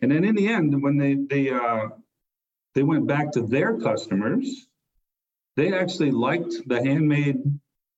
And 0.00 0.10
then 0.10 0.24
in 0.24 0.34
the 0.34 0.48
end, 0.48 0.82
when 0.82 0.96
they 0.96 1.14
they 1.14 1.50
uh, 1.50 1.88
they 2.74 2.82
went 2.82 3.06
back 3.06 3.32
to 3.32 3.42
their 3.42 3.78
customers, 3.78 4.68
they 5.56 5.72
actually 5.74 6.12
liked 6.12 6.54
the 6.66 6.82
handmade 6.82 7.42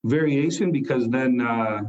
variation 0.04 0.72
because 0.72 1.08
then, 1.08 1.40
uh, 1.40 1.82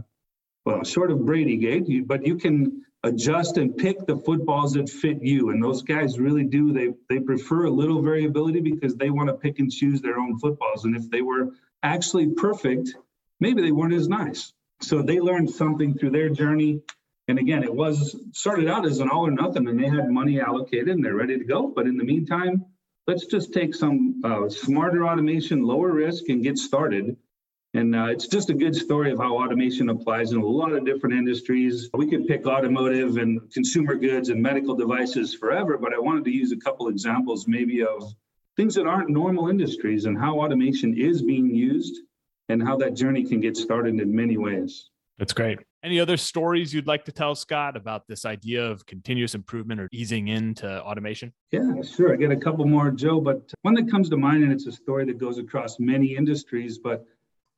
well, 0.65 0.84
short 0.84 1.10
of 1.10 1.25
Brady 1.25 1.58
Gate, 1.58 1.88
you, 1.88 2.06
but 2.06 2.25
you 2.25 2.38
can 2.38 2.84
adjust 3.04 3.58
and 3.58 3.76
pick 3.76 4.06
the 4.06 4.18
footballs 4.18 4.74
that 4.74 4.90
fit 4.90 5.22
you. 5.22 5.50
And 5.50 5.64
those 5.64 5.82
guys 5.82 6.20
really 6.20 6.44
do. 6.44 6.72
They 6.72 6.94
they 7.10 7.20
prefer 7.20 7.66
a 7.66 7.70
little 7.70 8.02
variability 8.02 8.62
because 8.62 8.96
they 8.96 9.10
want 9.10 9.30
to 9.30 9.36
pick 9.36 9.60
and 9.60 9.72
choose 9.72 10.02
their 10.02 10.18
own 10.18 10.40
footballs. 10.40 10.86
And 10.86 10.96
if 10.96 11.10
they 11.10 11.22
were 11.22 11.52
actually 11.84 12.30
perfect, 12.30 12.96
maybe 13.40 13.62
they 13.62 13.72
weren't 13.72 13.94
as 13.94 14.08
nice. 14.08 14.54
So 14.82 15.02
they 15.02 15.20
learned 15.20 15.50
something 15.50 15.94
through 15.94 16.12
their 16.12 16.30
journey 16.30 16.82
and 17.28 17.40
again, 17.40 17.64
it 17.64 17.74
was 17.74 18.16
started 18.34 18.68
out 18.68 18.86
as 18.86 19.00
an 19.00 19.10
all 19.10 19.26
or 19.26 19.32
nothing, 19.32 19.68
and 19.68 19.82
they 19.82 19.88
had 19.88 20.10
money 20.10 20.42
allocated 20.42 20.90
and 20.90 21.04
they're 21.04 21.16
ready 21.16 21.38
to 21.38 21.46
go. 21.46 21.72
But 21.74 21.88
in 21.88 21.98
the 21.98 22.04
meantime, 22.04 22.66
let's 23.08 23.26
just 23.28 23.54
take 23.54 23.74
some 23.74 24.22
uh, 24.24 24.50
smarter 24.50 25.08
automation, 25.08 25.64
lower 25.64 25.92
risk, 25.92 26.26
and 26.28 26.44
get 26.44 26.58
started. 26.58 27.16
And 27.75 27.96
uh, 27.96 28.06
it's 28.06 28.27
just 28.27 28.51
a 28.51 28.53
good 28.53 28.75
story 28.75 29.12
of 29.12 29.18
how 29.18 29.36
automation 29.36 29.89
applies 29.89 30.32
in 30.32 30.39
a 30.39 30.46
lot 30.46 30.74
of 30.74 30.86
different 30.86 31.15
industries. 31.15 31.89
We 31.94 32.08
could 32.08 32.27
pick 32.27 32.46
automotive 32.46 33.18
and 33.18 33.51
consumer 33.51 33.96
goods 33.96 34.30
and 34.30 34.39
medical 34.42 34.75
devices 34.75 35.34
forever, 35.34 35.77
but 35.80 35.92
I 35.92 36.00
wanted 36.00 36.24
to 36.25 36.32
use 36.32 36.51
a 36.51 36.58
couple 36.58 36.88
examples 36.88 37.48
maybe 37.48 37.84
of 37.84 38.13
things 38.56 38.75
that 38.75 38.86
aren't 38.86 39.10
normal 39.10 39.50
industries 39.50 40.06
and 40.06 40.15
how 40.18 40.39
automation 40.39 40.96
is 40.96 41.24
being 41.24 41.53
used 41.53 42.01
and 42.50 42.62
how 42.62 42.77
that 42.77 42.94
journey 42.94 43.24
can 43.24 43.39
get 43.39 43.58
started 43.58 44.00
in 44.00 44.15
many 44.15 44.38
ways. 44.38 44.89
That's 45.18 45.34
great. 45.34 45.60
Any 45.84 46.00
other 46.00 46.18
stories 46.18 46.74
you'd 46.74 46.88
like 46.88 47.06
to 47.06 47.12
tell, 47.12 47.34
Scot, 47.36 47.75
about 47.75 48.08
this 48.08 48.24
idea 48.24 48.63
of 48.65 48.86
continuous 48.86 49.36
improvement 49.36 49.82
or 49.82 49.89
easing 49.92 50.27
into 50.27 50.82
automation? 50.84 51.34
Yeah, 51.51 51.82
sure. 51.82 52.13
I 52.13 52.18
get 52.18 52.32
a 52.32 52.38
couple 52.38 52.65
more, 52.65 52.92
Joe, 52.92 53.20
but 53.20 53.51
one 53.63 53.74
that 53.75 53.89
comes 53.89 54.10
to 54.10 54.18
mind, 54.18 54.44
and 54.44 54.51
it's 54.51 54.65
a 54.68 54.72
story 54.72 55.06
that 55.06 55.18
goes 55.18 55.39
across 55.39 55.80
many 55.80 56.15
industries, 56.15 56.77
but 56.77 57.06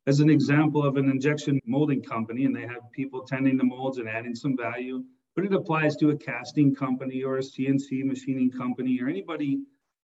as 0.07 0.19
an 0.19 0.29
example 0.29 0.83
of 0.83 0.97
an 0.97 1.09
injection 1.09 1.59
molding 1.65 2.01
company, 2.01 2.45
and 2.45 2.55
they 2.55 2.61
have 2.61 2.91
people 2.91 3.21
tending 3.21 3.57
the 3.57 3.63
molds 3.63 3.97
and 3.97 4.07
adding 4.07 4.35
some 4.35 4.55
value, 4.55 5.03
but 5.35 5.45
it 5.45 5.53
applies 5.53 5.95
to 5.97 6.11
a 6.11 6.17
casting 6.17 6.73
company 6.73 7.23
or 7.23 7.37
a 7.37 7.41
CNC 7.41 8.03
machining 8.05 8.51
company 8.51 8.99
or 9.01 9.07
anybody 9.07 9.59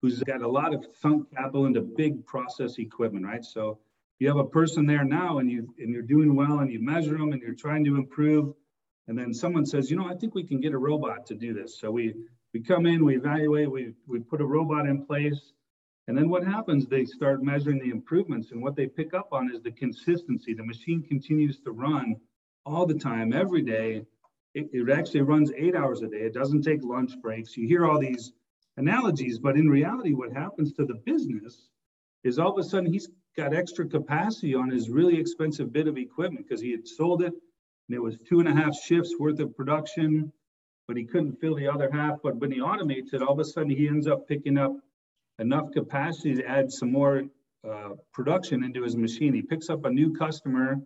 who's 0.02 0.22
got 0.24 0.42
a 0.42 0.48
lot 0.48 0.74
of 0.74 0.84
sunk 1.00 1.30
capital 1.34 1.66
into 1.66 1.80
big 1.80 2.26
process 2.26 2.78
equipment, 2.78 3.24
right? 3.24 3.44
So 3.44 3.78
you 4.18 4.28
have 4.28 4.36
a 4.36 4.44
person 4.44 4.86
there 4.86 5.04
now 5.04 5.38
and 5.38 5.50
you 5.50 5.74
and 5.78 5.92
you're 5.92 6.02
doing 6.02 6.34
well 6.34 6.60
and 6.60 6.72
you 6.72 6.80
measure 6.80 7.18
them 7.18 7.32
and 7.32 7.42
you're 7.42 7.54
trying 7.54 7.84
to 7.84 7.96
improve 7.96 8.54
and 9.08 9.18
then 9.18 9.34
someone 9.34 9.66
says 9.66 9.90
you 9.90 9.96
know 9.96 10.08
i 10.08 10.14
think 10.14 10.34
we 10.34 10.44
can 10.44 10.60
get 10.60 10.72
a 10.72 10.78
robot 10.78 11.26
to 11.26 11.34
do 11.34 11.52
this 11.52 11.78
so 11.80 11.90
we 11.90 12.14
we 12.52 12.60
come 12.60 12.86
in 12.86 13.04
we 13.04 13.16
evaluate 13.16 13.70
we 13.70 13.92
we 14.06 14.20
put 14.20 14.40
a 14.40 14.46
robot 14.46 14.86
in 14.86 15.04
place 15.04 15.52
and 16.06 16.16
then 16.16 16.28
what 16.28 16.44
happens 16.44 16.86
they 16.86 17.04
start 17.04 17.42
measuring 17.42 17.78
the 17.78 17.90
improvements 17.90 18.50
and 18.50 18.62
what 18.62 18.76
they 18.76 18.86
pick 18.86 19.14
up 19.14 19.28
on 19.32 19.50
is 19.54 19.62
the 19.62 19.72
consistency. 19.72 20.52
The 20.52 20.64
machine 20.64 21.02
continues 21.02 21.58
to 21.60 21.72
run 21.72 22.16
all 22.66 22.86
the 22.86 22.98
time 22.98 23.32
every 23.32 23.62
day. 23.62 24.04
It, 24.54 24.68
it 24.72 24.90
actually 24.90 25.22
runs 25.22 25.50
eight 25.56 25.74
hours 25.74 26.02
a 26.02 26.08
day. 26.08 26.18
It 26.18 26.34
doesn't 26.34 26.62
take 26.62 26.82
lunch 26.82 27.12
breaks. 27.22 27.56
You 27.56 27.66
hear 27.66 27.86
all 27.86 27.98
these 27.98 28.32
analogies 28.76 29.38
but 29.38 29.56
in 29.56 29.68
reality 29.68 30.14
what 30.14 30.32
happens 30.32 30.72
to 30.72 30.84
the 30.84 30.94
business 31.06 31.68
is 32.24 32.38
all 32.38 32.52
of 32.52 32.58
a 32.58 32.68
sudden 32.68 32.92
he's 32.92 33.08
got 33.36 33.54
extra 33.54 33.86
capacity 33.86 34.54
on 34.54 34.68
his 34.68 34.90
really 34.90 35.18
expensive 35.18 35.72
bit 35.72 35.86
of 35.86 35.96
equipment 35.96 36.46
because 36.46 36.60
he 36.60 36.72
had 36.72 36.86
sold 36.86 37.22
it 37.22 37.32
and 37.88 37.94
it 37.94 38.00
was 38.00 38.18
two 38.18 38.40
and 38.40 38.48
a 38.48 38.54
half 38.54 38.74
shifts 38.74 39.14
worth 39.18 39.40
of 39.40 39.54
production, 39.56 40.32
but 40.88 40.96
he 40.96 41.04
couldn't 41.04 41.38
fill 41.40 41.54
the 41.54 41.68
other 41.68 41.90
half. 41.90 42.18
But 42.22 42.36
when 42.36 42.50
he 42.50 42.60
automates 42.60 43.12
it, 43.12 43.22
all 43.22 43.34
of 43.34 43.38
a 43.38 43.44
sudden 43.44 43.70
he 43.70 43.88
ends 43.88 44.06
up 44.06 44.26
picking 44.26 44.56
up 44.56 44.74
enough 45.38 45.70
capacity 45.72 46.34
to 46.36 46.46
add 46.46 46.70
some 46.70 46.92
more 46.92 47.24
uh, 47.68 47.90
production 48.12 48.62
into 48.62 48.82
his 48.82 48.96
machine. 48.96 49.34
He 49.34 49.42
picks 49.42 49.70
up 49.70 49.84
a 49.84 49.90
new 49.90 50.12
customer 50.14 50.76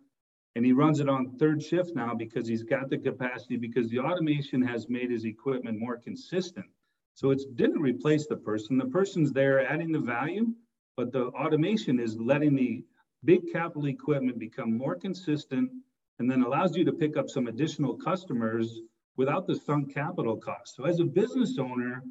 and 0.55 0.65
he 0.65 0.73
runs 0.73 1.01
it 1.01 1.09
on 1.09 1.37
third 1.39 1.63
shift 1.63 1.95
now 1.95 2.15
because 2.15 2.49
he's 2.49 2.63
got 2.63 2.89
the 2.91 2.99
capacity 2.99 3.57
because 3.57 3.89
the 3.91 4.01
automation 4.01 4.63
has 4.63 4.89
made 4.89 5.11
his 5.11 5.25
equipment 5.25 5.79
more 5.79 5.97
consistent. 5.97 6.67
So 7.15 7.31
it 7.31 7.41
didn't 7.57 7.83
replace 7.83 8.27
the 8.27 8.37
person. 8.37 8.79
The 8.79 8.87
person's 8.87 9.33
there 9.33 9.67
adding 9.67 9.93
the 9.93 9.99
value, 9.99 10.55
but 10.97 11.13
the 11.13 11.27
automation 11.27 11.99
is 12.01 12.17
letting 12.19 12.55
the 12.55 12.85
big 13.25 13.53
capital 13.53 13.87
equipment 13.87 14.39
become 14.39 14.77
more 14.77 14.95
consistent 14.95 15.71
and 16.19 16.31
then 16.31 16.43
allows 16.43 16.77
you 16.77 16.85
to 16.85 16.93
pick 16.93 17.17
up 17.17 17.29
some 17.29 17.49
additional 17.49 17.95
customers 17.97 18.81
without 19.17 19.47
the 19.47 19.57
sunk 19.57 19.93
capital 19.93 20.37
cost. 20.37 20.77
So 20.77 20.85
as 20.85 21.01
a 21.01 21.05
business 21.05 21.59
owner, 21.59 22.03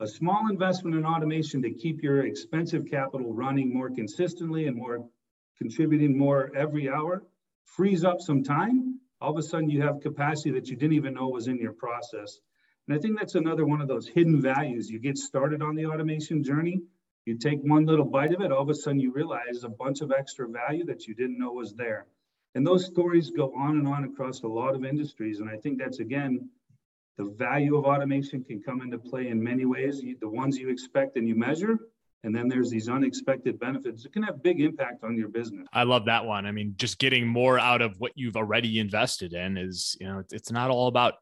a 0.00 0.06
small 0.06 0.50
investment 0.50 0.96
in 0.96 1.04
automation 1.04 1.62
to 1.62 1.70
keep 1.70 2.02
your 2.02 2.26
expensive 2.26 2.86
capital 2.90 3.32
running 3.32 3.72
more 3.72 3.90
consistently 3.90 4.66
and 4.66 4.76
more 4.76 5.08
contributing 5.58 6.16
more 6.16 6.50
every 6.54 6.88
hour 6.88 7.22
frees 7.64 8.04
up 8.04 8.20
some 8.20 8.42
time. 8.42 9.00
All 9.20 9.32
of 9.32 9.38
a 9.38 9.42
sudden 9.42 9.70
you 9.70 9.82
have 9.82 10.00
capacity 10.00 10.50
that 10.52 10.68
you 10.68 10.76
didn't 10.76 10.96
even 10.96 11.14
know 11.14 11.28
was 11.28 11.48
in 11.48 11.58
your 11.58 11.72
process. 11.72 12.38
And 12.86 12.96
I 12.96 13.00
think 13.00 13.18
that's 13.18 13.34
another 13.34 13.64
one 13.64 13.80
of 13.80 13.88
those 13.88 14.06
hidden 14.06 14.40
values. 14.40 14.90
You 14.90 14.98
get 14.98 15.16
started 15.16 15.62
on 15.62 15.74
the 15.74 15.86
automation 15.86 16.44
journey 16.44 16.82
you 17.26 17.36
take 17.36 17.58
one 17.62 17.86
little 17.86 18.04
bite 18.04 18.32
of 18.32 18.40
it, 18.40 18.52
all 18.52 18.62
of 18.62 18.68
a 18.68 18.74
sudden 18.74 19.00
you 19.00 19.12
realize 19.12 19.64
a 19.64 19.68
bunch 19.68 20.00
of 20.00 20.12
extra 20.12 20.48
value 20.48 20.84
that 20.84 21.08
you 21.08 21.14
didn't 21.14 21.38
know 21.38 21.50
was 21.50 21.74
there. 21.74 22.06
And 22.54 22.64
those 22.64 22.86
stories 22.86 23.30
go 23.30 23.52
on 23.52 23.78
and 23.78 23.88
on 23.88 24.04
across 24.04 24.42
a 24.42 24.48
lot 24.48 24.76
of 24.76 24.84
industries. 24.84 25.40
And 25.40 25.50
I 25.50 25.56
think 25.56 25.78
that's 25.78 25.98
again, 25.98 26.48
the 27.16 27.34
value 27.36 27.76
of 27.76 27.84
automation 27.84 28.44
can 28.44 28.62
come 28.62 28.82
into 28.82 28.98
play 28.98 29.28
in 29.28 29.42
many 29.42 29.64
ways. 29.64 30.02
The 30.20 30.28
ones 30.28 30.58
you 30.58 30.68
expect 30.68 31.16
and 31.16 31.26
you 31.26 31.34
measure, 31.34 31.78
and 32.24 32.34
then 32.34 32.48
there's 32.48 32.70
these 32.70 32.88
unexpected 32.88 33.58
benefits 33.60 34.04
it 34.04 34.12
can 34.12 34.22
have 34.22 34.42
big 34.42 34.60
impact 34.60 35.04
on 35.04 35.16
your 35.16 35.28
business 35.28 35.66
i 35.72 35.82
love 35.84 36.06
that 36.06 36.24
one 36.24 36.44
i 36.44 36.50
mean 36.50 36.74
just 36.76 36.98
getting 36.98 37.26
more 37.26 37.58
out 37.58 37.80
of 37.82 37.94
what 37.98 38.10
you've 38.16 38.36
already 38.36 38.80
invested 38.80 39.32
in 39.32 39.56
is 39.56 39.96
you 40.00 40.06
know 40.06 40.24
it's 40.32 40.50
not 40.50 40.70
all 40.70 40.88
about 40.88 41.14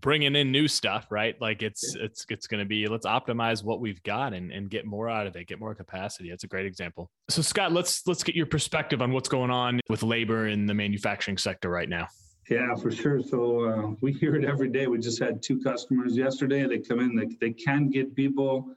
bringing 0.00 0.36
in 0.36 0.52
new 0.52 0.68
stuff, 0.68 1.06
right? 1.10 1.34
Like 1.40 1.62
it's 1.62 1.94
yeah. 1.96 2.04
it's 2.04 2.24
it's 2.28 2.46
going 2.46 2.60
to 2.60 2.66
be 2.66 2.86
let's 2.86 3.06
optimize 3.06 3.64
what 3.64 3.80
we've 3.80 4.02
got 4.02 4.32
and 4.32 4.52
and 4.52 4.70
get 4.70 4.86
more 4.86 5.08
out 5.08 5.26
of 5.26 5.36
it, 5.36 5.46
get 5.46 5.58
more 5.58 5.74
capacity. 5.74 6.30
That's 6.30 6.44
a 6.44 6.48
great 6.48 6.66
example. 6.66 7.10
So 7.28 7.42
Scot, 7.42 7.72
let's 7.72 8.06
let's 8.06 8.22
get 8.22 8.34
your 8.34 8.46
perspective 8.46 9.02
on 9.02 9.12
what's 9.12 9.28
going 9.28 9.50
on 9.50 9.80
with 9.88 10.02
labor 10.02 10.48
in 10.48 10.66
the 10.66 10.74
manufacturing 10.74 11.38
sector 11.38 11.68
right 11.68 11.88
now. 11.88 12.08
Yeah, 12.50 12.74
for 12.76 12.90
sure. 12.90 13.20
So 13.22 13.64
uh, 13.64 13.94
we 14.00 14.12
hear 14.12 14.34
it 14.34 14.44
every 14.44 14.70
day. 14.70 14.86
We 14.86 14.98
just 14.98 15.18
had 15.18 15.42
two 15.42 15.60
customers 15.60 16.16
yesterday. 16.16 16.66
They 16.66 16.78
come 16.78 17.00
in, 17.00 17.14
they, 17.14 17.26
they 17.40 17.52
can 17.52 17.90
get 17.90 18.14
people 18.14 18.74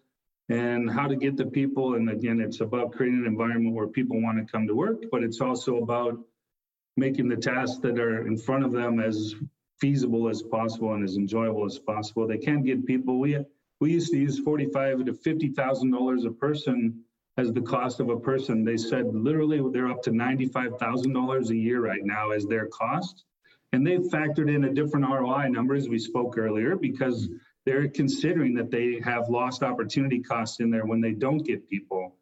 and 0.49 0.91
how 0.91 1.07
to 1.07 1.15
get 1.15 1.37
the 1.37 1.45
people. 1.45 1.95
And 1.95 2.09
again, 2.09 2.41
it's 2.41 2.59
about 2.59 2.91
creating 2.91 3.19
an 3.19 3.27
environment 3.27 3.73
where 3.73 3.87
people 3.87 4.21
want 4.21 4.45
to 4.45 4.51
come 4.51 4.67
to 4.67 4.75
work, 4.75 5.03
but 5.09 5.23
it's 5.23 5.39
also 5.39 5.77
about 5.77 6.19
making 6.97 7.29
the 7.29 7.37
tasks 7.37 7.79
that 7.79 7.97
are 7.97 8.27
in 8.27 8.37
front 8.37 8.65
of 8.65 8.73
them 8.73 8.99
as 8.99 9.35
feasible 9.79 10.27
as 10.27 10.41
possible 10.41 10.93
and 10.93 11.03
as 11.03 11.15
enjoyable 11.15 11.65
as 11.65 11.79
possible. 11.79 12.27
They 12.27 12.37
can 12.37 12.63
get 12.63 12.85
people. 12.85 13.19
We 13.19 13.39
we 13.79 13.93
used 13.93 14.11
to 14.11 14.17
use 14.17 14.37
forty-five 14.39 15.05
to 15.05 15.13
fifty 15.13 15.49
thousand 15.49 15.91
dollars 15.91 16.25
a 16.25 16.31
person 16.31 17.01
as 17.37 17.53
the 17.53 17.61
cost 17.61 18.01
of 18.01 18.09
a 18.09 18.19
person. 18.19 18.65
They 18.65 18.77
said 18.77 19.05
literally 19.15 19.61
they're 19.71 19.87
up 19.89 20.03
to 20.03 20.11
ninety-five 20.11 20.77
thousand 20.77 21.13
dollars 21.13 21.49
a 21.49 21.55
year 21.55 21.79
right 21.81 22.03
now 22.03 22.31
as 22.31 22.45
their 22.45 22.67
cost, 22.67 23.23
and 23.73 23.85
they've 23.85 24.01
factored 24.01 24.53
in 24.53 24.65
a 24.65 24.73
different 24.73 25.07
ROI 25.07 25.47
number 25.47 25.75
as 25.75 25.87
we 25.87 25.99
spoke 25.99 26.37
earlier 26.37 26.75
because 26.75 27.29
they're 27.65 27.87
considering 27.87 28.53
that 28.55 28.71
they 28.71 28.99
have 29.03 29.29
lost 29.29 29.63
opportunity 29.63 30.19
costs 30.19 30.59
in 30.59 30.69
there 30.69 30.85
when 30.85 30.99
they 30.99 31.13
don't 31.13 31.45
get 31.45 31.69
people. 31.69 32.15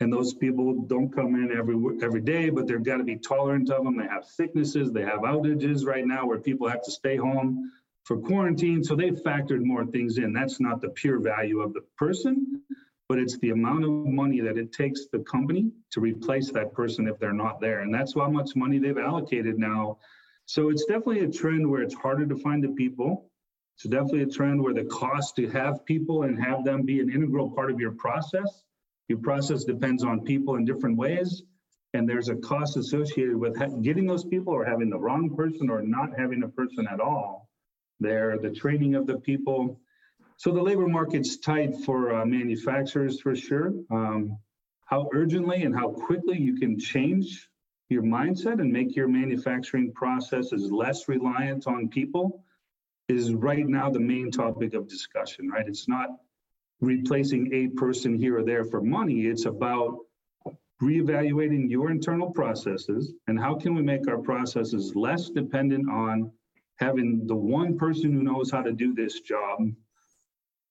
And 0.00 0.12
those 0.12 0.34
people 0.34 0.84
don't 0.86 1.10
come 1.10 1.34
in 1.36 1.56
every 1.56 1.76
every 2.02 2.20
day 2.20 2.50
but 2.50 2.66
they've 2.66 2.82
got 2.82 2.98
to 2.98 3.04
be 3.04 3.16
tolerant 3.16 3.70
of 3.70 3.84
them. 3.84 3.96
They 3.96 4.06
have 4.06 4.24
sicknesses 4.24 4.92
they 4.92 5.02
have 5.02 5.20
outages 5.20 5.86
right 5.86 6.06
now 6.06 6.26
where 6.26 6.38
people 6.38 6.68
have 6.68 6.82
to 6.82 6.90
stay 6.90 7.16
home 7.16 7.72
for 8.04 8.18
quarantine. 8.18 8.84
So 8.84 8.94
they've 8.94 9.20
factored 9.22 9.62
more 9.62 9.86
things 9.86 10.18
in. 10.18 10.32
That's 10.32 10.60
not 10.60 10.80
the 10.80 10.90
pure 10.90 11.18
value 11.18 11.60
of 11.60 11.72
the 11.72 11.82
person 11.96 12.62
but 13.08 13.18
it's 13.18 13.38
the 13.38 13.50
amount 13.50 13.84
of 13.84 13.90
money 13.90 14.40
that 14.40 14.58
it 14.58 14.72
takes 14.72 15.06
the 15.12 15.20
company 15.20 15.70
to 15.92 16.00
replace 16.00 16.50
that 16.50 16.72
person 16.72 17.06
if 17.06 17.18
they're 17.18 17.32
not 17.32 17.60
there. 17.60 17.80
And 17.80 17.94
that's 17.94 18.14
how 18.14 18.28
much 18.28 18.56
money 18.56 18.78
they've 18.78 18.98
allocated 18.98 19.58
now 19.58 19.98
so 20.46 20.70
it's 20.70 20.84
definitely 20.86 21.20
a 21.20 21.30
trend 21.30 21.68
where 21.68 21.82
it's 21.82 21.94
harder 21.94 22.26
to 22.26 22.36
find 22.36 22.64
the 22.64 22.68
people 22.68 23.30
it's 23.76 23.84
definitely 23.84 24.22
a 24.22 24.26
trend 24.26 24.62
where 24.62 24.72
the 24.72 24.84
cost 24.84 25.36
to 25.36 25.48
have 25.50 25.84
people 25.84 26.22
and 26.22 26.42
have 26.42 26.64
them 26.64 26.82
be 26.82 27.00
an 27.00 27.10
integral 27.12 27.50
part 27.50 27.70
of 27.70 27.78
your 27.78 27.92
process 27.92 28.64
your 29.08 29.18
process 29.18 29.64
depends 29.64 30.02
on 30.02 30.24
people 30.24 30.56
in 30.56 30.64
different 30.64 30.96
ways, 30.96 31.42
and 31.94 32.08
there's 32.08 32.28
a 32.28 32.36
cost 32.36 32.76
associated 32.76 33.36
with 33.36 33.56
getting 33.82 34.06
those 34.06 34.24
people 34.24 34.52
or 34.52 34.64
having 34.64 34.90
the 34.90 34.98
wrong 34.98 35.34
person 35.34 35.70
or 35.70 35.80
not 35.82 36.18
having 36.18 36.42
a 36.42 36.48
person 36.48 36.88
at 36.90 37.00
all 37.00 37.48
there, 38.00 38.36
the 38.38 38.50
training 38.50 38.94
of 38.94 39.06
the 39.06 39.18
people. 39.20 39.80
So 40.38 40.50
the 40.50 40.60
labor 40.60 40.88
market's 40.88 41.38
tight 41.38 41.76
for 41.84 42.14
uh, 42.14 42.26
manufacturers 42.26 43.20
for 43.20 43.34
sure. 43.34 43.72
Um, 43.90 44.38
how 44.86 45.08
urgently 45.14 45.62
and 45.62 45.74
how 45.74 45.90
quickly 45.90 46.38
you 46.38 46.56
can 46.56 46.78
change 46.78 47.48
your 47.88 48.02
mindset 48.02 48.60
and 48.60 48.72
make 48.72 48.96
your 48.96 49.08
manufacturing 49.08 49.92
processes 49.92 50.70
less 50.72 51.08
reliant 51.08 51.66
on 51.66 51.88
people 51.88 52.42
is 53.08 53.32
right 53.32 53.66
now 53.66 53.88
the 53.88 54.00
main 54.00 54.30
topic 54.30 54.74
of 54.74 54.88
discussion, 54.88 55.48
right? 55.48 55.68
It's 55.68 55.88
not 55.88 56.08
replacing 56.80 57.52
a 57.52 57.68
person 57.78 58.14
here 58.14 58.38
or 58.38 58.44
there 58.44 58.64
for 58.64 58.80
money. 58.80 59.26
It's 59.26 59.46
about 59.46 59.98
reevaluating 60.82 61.70
your 61.70 61.90
internal 61.90 62.30
processes 62.30 63.12
and 63.28 63.38
how 63.38 63.54
can 63.54 63.74
we 63.74 63.82
make 63.82 64.08
our 64.08 64.18
processes 64.18 64.94
less 64.94 65.30
dependent 65.30 65.88
on 65.88 66.30
having 66.76 67.26
the 67.26 67.34
one 67.34 67.78
person 67.78 68.12
who 68.12 68.22
knows 68.22 68.50
how 68.50 68.60
to 68.60 68.72
do 68.72 68.92
this 68.92 69.20
job 69.20 69.58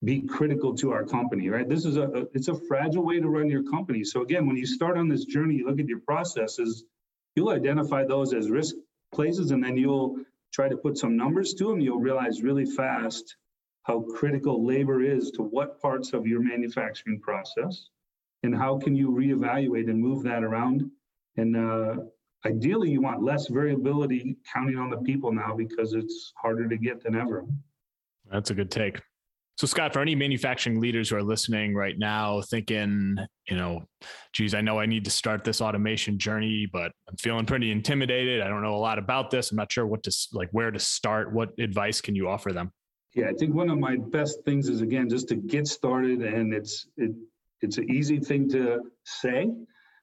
be 0.04 0.22
critical 0.22 0.76
to 0.76 0.92
our 0.92 1.04
company 1.04 1.50
right 1.50 1.68
this 1.68 1.86
is 1.86 1.98
a, 1.98 2.28
it's 2.36 2.50
a 2.50 2.54
fragile 2.68 3.04
way 3.04 3.20
to 3.20 3.28
run 3.28 3.50
your 3.50 3.64
company 3.64 4.04
so 4.04 4.22
again 4.22 4.46
when 4.46 4.56
you 4.56 4.68
start 4.68 4.96
on 4.96 5.08
this 5.08 5.26
journey 5.26 5.56
you 5.56 5.66
look 5.66 5.80
at 5.80 5.88
your 5.88 6.02
processes 6.02 6.84
you'll 7.36 7.50
identify 7.50 8.04
those 8.04 8.34
as 8.34 8.50
risk 8.50 8.76
places 9.14 9.52
and 9.52 9.64
then 9.64 9.78
you'll 9.78 10.18
try 10.54 10.68
to 10.70 10.78
put 10.78 10.98
some 10.98 11.16
numbers 11.16 11.54
to 11.54 11.66
them 11.68 11.80
you'll 11.80 12.00
realize 12.00 12.42
really 12.42 12.66
fast 12.66 13.36
how 13.84 14.02
critical 14.16 14.66
labor 14.66 15.04
is 15.04 15.32
to 15.32 15.44
what 15.44 15.80
parts 15.82 16.14
of 16.14 16.26
your 16.26 16.42
manufacturing 16.42 17.20
process 17.20 17.90
and 18.44 18.56
how 18.56 18.78
can 18.78 18.96
you 18.96 19.10
reevaluate 19.10 19.90
and 19.90 20.00
move 20.00 20.24
that 20.24 20.44
around 20.44 20.90
and 21.38 21.58
uh, 21.58 21.96
ideally, 22.46 22.90
you 22.90 23.02
want 23.02 23.24
less 23.24 23.48
variability 23.48 24.38
counting 24.52 24.78
on 24.78 24.90
the 24.90 24.98
people 24.98 25.32
now 25.32 25.56
because 25.56 25.94
it's 25.94 26.34
harder 26.36 26.68
to 26.68 26.78
get 26.78 27.04
than 27.04 27.16
ever. 27.16 27.46
That's 28.32 28.52
a 28.52 28.54
good 28.54 28.72
take. 28.72 29.02
So, 29.58 29.68
Scot, 29.68 29.94
for 29.94 30.02
any 30.02 30.16
manufacturing 30.16 30.82
leaders 30.82 31.10
who 31.10 31.16
are 31.16 31.24
listening 31.24 31.74
right 31.74 31.98
now, 31.98 32.42
thinking, 32.42 33.16
you 33.50 33.56
know, 33.56 33.86
geez, 34.34 34.54
I 34.54 34.60
know 34.60 34.80
I 34.80 34.86
need 34.86 35.06
to 35.06 35.12
start 35.12 35.46
this 35.46 35.62
automation 35.62 36.20
journey, 36.20 36.68
but 36.72 36.92
I'm 37.08 37.16
feeling 37.18 37.46
pretty 37.46 37.72
intimidated. 37.72 38.42
I 38.42 38.50
don't 38.50 38.62
know 38.62 38.76
a 38.76 38.78
lot 38.78 39.00
about 39.00 39.32
this. 39.32 39.52
I'm 39.52 39.58
not 39.58 39.72
sure 39.72 39.88
what 39.88 40.04
to 40.04 40.28
like, 40.34 40.50
where 40.52 40.72
to 40.72 40.80
start. 40.80 41.32
What 41.32 41.52
advice 41.58 42.02
can 42.02 42.16
you 42.16 42.28
offer 42.28 42.52
them? 42.52 42.74
Yeah, 43.14 43.30
I 43.30 43.34
think 43.34 43.56
one 43.56 43.70
of 43.70 43.80
my 43.80 43.96
best 43.96 44.44
things 44.44 44.68
is 44.68 44.82
again 44.82 45.08
just 45.08 45.30
to 45.30 45.36
get 45.36 45.68
started, 45.68 46.22
and 46.22 46.54
it's 46.54 46.88
it 46.98 47.12
it's 47.62 47.78
an 47.78 47.90
easy 47.90 48.20
thing 48.20 48.50
to 48.50 48.92
say, 49.06 49.50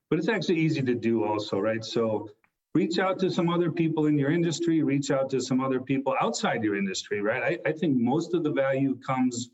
but 0.09 0.19
it's 0.19 0.29
actually 0.29 0.61
easy 0.61 0.81
to 0.81 0.95
do 0.95 1.25
also, 1.25 1.59
right? 1.59 1.85
So 1.85 2.31
reach 2.75 2.99
out 2.99 3.19
to 3.19 3.31
some 3.31 3.49
other 3.51 3.71
people 3.71 4.07
in 4.07 4.19
your 4.19 4.31
industry, 4.31 4.83
reach 4.83 5.11
out 5.11 5.29
to 5.31 5.41
some 5.41 5.61
other 5.61 5.81
people 5.81 6.15
outside 6.21 6.65
your 6.65 6.77
industry, 6.77 7.21
right? 7.21 7.43
I, 7.43 7.69
I 7.69 7.73
think 7.73 7.97
most 7.99 8.35
of 8.35 8.43
the 8.43 8.53
value 8.53 8.99
comes 9.07 9.51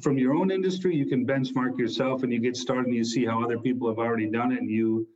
from 0.00 0.18
your 0.18 0.34
own 0.34 0.50
industry. 0.50 0.94
You 0.94 1.06
can 1.06 1.26
benchmark 1.26 1.78
yourself 1.78 2.22
and 2.22 2.32
you 2.32 2.40
get 2.40 2.56
started 2.56 2.86
and 2.86 2.94
you 2.94 3.04
see 3.04 3.24
how 3.24 3.42
other 3.42 3.58
people 3.58 3.88
have 3.88 3.98
already 3.98 4.30
done 4.30 4.52
it 4.52 4.60
and 4.60 4.70
you 4.70 5.06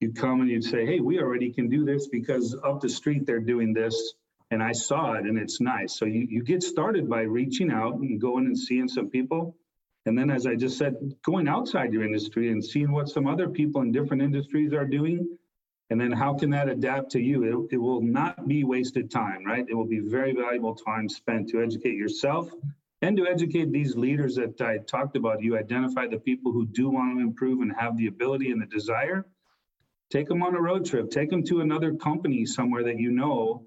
you 0.00 0.12
come 0.12 0.42
and 0.42 0.50
you'd 0.50 0.64
say, 0.64 0.84
hey, 0.84 1.00
we 1.00 1.20
already 1.20 1.50
can 1.50 1.70
do 1.70 1.82
this 1.82 2.06
because 2.08 2.54
up 2.62 2.82
the 2.82 2.88
street 2.88 3.24
they're 3.24 3.40
doing 3.40 3.72
this 3.72 4.12
and 4.50 4.62
I 4.62 4.72
saw 4.72 5.14
it 5.14 5.24
and 5.24 5.38
it's 5.38 5.58
nice. 5.60 5.98
So 5.98 6.04
you, 6.04 6.26
you 6.28 6.42
get 6.42 6.62
started 6.62 7.08
by 7.08 7.22
reaching 7.22 7.72
out 7.72 7.94
and 7.94 8.20
going 8.20 8.44
and 8.44 8.58
seeing 8.58 8.88
some 8.88 9.08
people. 9.08 9.56
And 10.04 10.16
then, 10.16 10.30
as 10.30 10.46
I 10.46 10.54
just 10.54 10.76
said, 10.78 11.16
going 11.24 11.48
outside 11.48 11.92
your 11.92 12.04
industry 12.04 12.52
and 12.52 12.64
seeing 12.64 12.92
what 12.92 13.08
some 13.08 13.26
other 13.26 13.48
people 13.48 13.80
in 13.80 13.90
different 13.90 14.22
industries 14.22 14.72
are 14.72 14.84
doing 14.84 15.26
and 15.90 16.00
then 16.00 16.10
how 16.10 16.34
can 16.34 16.50
that 16.50 16.68
adapt 16.68 17.12
to 17.12 17.20
you? 17.20 17.44
It, 17.44 17.74
it 17.74 17.78
will 17.78 18.00
not 18.02 18.48
be 18.48 18.64
wasted 18.64 19.10
time, 19.10 19.44
right? 19.44 19.64
It 19.68 19.74
will 19.74 19.86
be 19.86 20.00
very 20.00 20.32
valuable 20.32 20.74
time 20.74 21.08
spent 21.08 21.48
to 21.50 21.62
educate 21.62 21.94
yourself 21.94 22.50
and 23.02 23.16
to 23.16 23.26
educate 23.26 23.70
these 23.70 23.94
leaders 23.94 24.34
that 24.34 24.60
I 24.60 24.78
talked 24.78 25.16
about. 25.16 25.42
You 25.42 25.56
identify 25.56 26.08
the 26.08 26.18
people 26.18 26.50
who 26.50 26.66
do 26.66 26.90
want 26.90 27.16
to 27.16 27.22
improve 27.22 27.60
and 27.60 27.72
have 27.78 27.96
the 27.96 28.08
ability 28.08 28.50
and 28.50 28.60
the 28.60 28.66
desire. 28.66 29.26
Take 30.10 30.28
them 30.28 30.42
on 30.42 30.56
a 30.56 30.60
road 30.60 30.86
trip, 30.86 31.10
take 31.10 31.30
them 31.30 31.44
to 31.44 31.60
another 31.60 31.94
company 31.94 32.46
somewhere 32.46 32.84
that 32.84 32.98
you 32.98 33.10
know. 33.10 33.64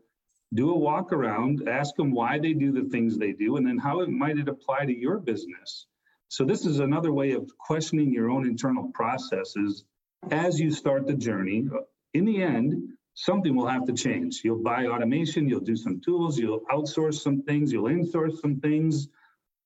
Do 0.54 0.72
a 0.72 0.78
walk 0.78 1.14
around, 1.14 1.70
ask 1.70 1.96
them 1.96 2.12
why 2.12 2.40
they 2.40 2.54
do 2.54 2.72
the 2.72 2.90
things 2.90 3.18
they 3.18 3.34
do, 3.34 3.58
and 3.58 3.68
then 3.68 3.78
how 3.78 4.00
it 4.00 4.10
might 4.10 4.40
it 4.40 4.50
apply 4.50 4.86
to 4.86 4.98
your 4.98 5.20
business. 5.20 5.86
So 6.28 6.44
this 6.44 6.66
is 6.66 6.80
another 6.80 7.14
way 7.14 7.32
of 7.34 7.50
questioning 7.58 8.12
your 8.12 8.30
own 8.32 8.48
internal 8.48 8.92
processes 8.94 9.86
as 10.32 10.60
you 10.60 10.72
start 10.72 11.06
the 11.06 11.14
journey 11.14 11.68
in 12.14 12.26
the 12.26 12.42
end, 12.42 12.74
something 13.14 13.56
will 13.56 13.68
have 13.68 13.86
to 13.86 13.94
change. 13.94 14.42
You'll 14.44 14.64
buy 14.64 14.88
automation, 14.88 15.48
you'll 15.48 15.60
do 15.60 15.76
some 15.76 16.00
tools, 16.00 16.38
you'll 16.38 16.62
outsource 16.72 17.16
some 17.16 17.42
things, 17.44 17.72
you'll 17.72 17.90
insource 17.90 18.40
some 18.40 18.60
things. 18.60 19.10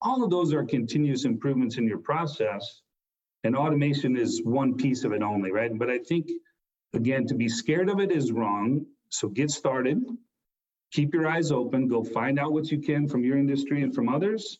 All 0.01 0.23
of 0.23 0.29
those 0.29 0.53
are 0.53 0.63
continuous 0.63 1.25
improvements 1.25 1.77
in 1.77 1.87
your 1.87 1.99
process. 1.99 2.81
And 3.43 3.55
automation 3.55 4.17
is 4.17 4.41
one 4.43 4.75
piece 4.75 5.03
of 5.03 5.11
it 5.13 5.21
only, 5.21 5.51
right? 5.51 5.77
But 5.77 5.89
I 5.89 5.99
think, 5.99 6.29
again, 6.93 7.27
to 7.27 7.35
be 7.35 7.49
scared 7.49 7.89
of 7.89 7.99
it 7.99 8.11
is 8.11 8.31
wrong. 8.31 8.85
So 9.09 9.27
get 9.27 9.51
started, 9.51 10.01
keep 10.91 11.13
your 11.13 11.27
eyes 11.27 11.51
open, 11.51 11.87
go 11.87 12.03
find 12.03 12.39
out 12.39 12.53
what 12.53 12.71
you 12.71 12.79
can 12.79 13.07
from 13.07 13.23
your 13.23 13.37
industry 13.37 13.83
and 13.83 13.93
from 13.93 14.09
others, 14.09 14.59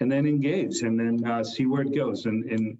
and 0.00 0.10
then 0.10 0.26
engage 0.26 0.82
and 0.82 0.98
then 0.98 1.26
uh, 1.28 1.42
see 1.42 1.66
where 1.66 1.82
it 1.82 1.94
goes. 1.94 2.26
And, 2.26 2.44
and 2.44 2.78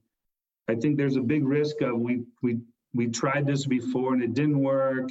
I 0.69 0.75
think 0.77 0.97
there's 0.97 1.17
a 1.17 1.23
big 1.23 1.45
risk 1.45 1.81
of 1.81 1.99
we, 1.99 2.23
we 2.43 2.59
we 2.95 3.07
tried 3.09 3.47
this 3.47 3.67
before 3.67 4.15
and 4.15 4.23
it 4.23 4.35
didn't 4.35 4.61
work. 4.61 5.09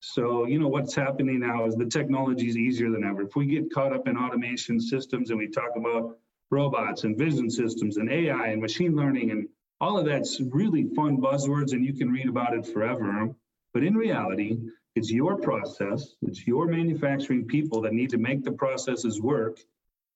So, 0.00 0.46
you 0.46 0.58
know, 0.58 0.68
what's 0.68 0.94
happening 0.94 1.40
now 1.40 1.66
is 1.66 1.74
the 1.74 1.86
technology 1.86 2.48
is 2.48 2.56
easier 2.56 2.90
than 2.90 3.04
ever. 3.04 3.22
If 3.22 3.34
we 3.34 3.46
get 3.46 3.72
caught 3.72 3.92
up 3.92 4.06
in 4.06 4.16
automation 4.16 4.80
systems 4.80 5.30
and 5.30 5.38
we 5.38 5.48
talk 5.48 5.70
about 5.76 6.18
robots 6.50 7.04
and 7.04 7.18
vision 7.18 7.50
systems 7.50 7.96
and 7.96 8.10
AI 8.10 8.48
and 8.48 8.62
machine 8.62 8.94
learning 8.94 9.32
and 9.32 9.48
all 9.80 9.98
of 9.98 10.06
that's 10.06 10.40
really 10.40 10.84
fun 10.94 11.18
buzzwords 11.18 11.72
and 11.72 11.84
you 11.84 11.92
can 11.92 12.10
read 12.10 12.28
about 12.28 12.54
it 12.54 12.66
forever. 12.66 13.28
But 13.74 13.82
in 13.84 13.94
reality, 13.94 14.58
it's 14.94 15.10
your 15.10 15.36
process, 15.36 16.14
it's 16.22 16.46
your 16.46 16.66
manufacturing 16.66 17.46
people 17.46 17.80
that 17.82 17.92
need 17.92 18.10
to 18.10 18.18
make 18.18 18.42
the 18.42 18.52
processes 18.52 19.20
work. 19.20 19.58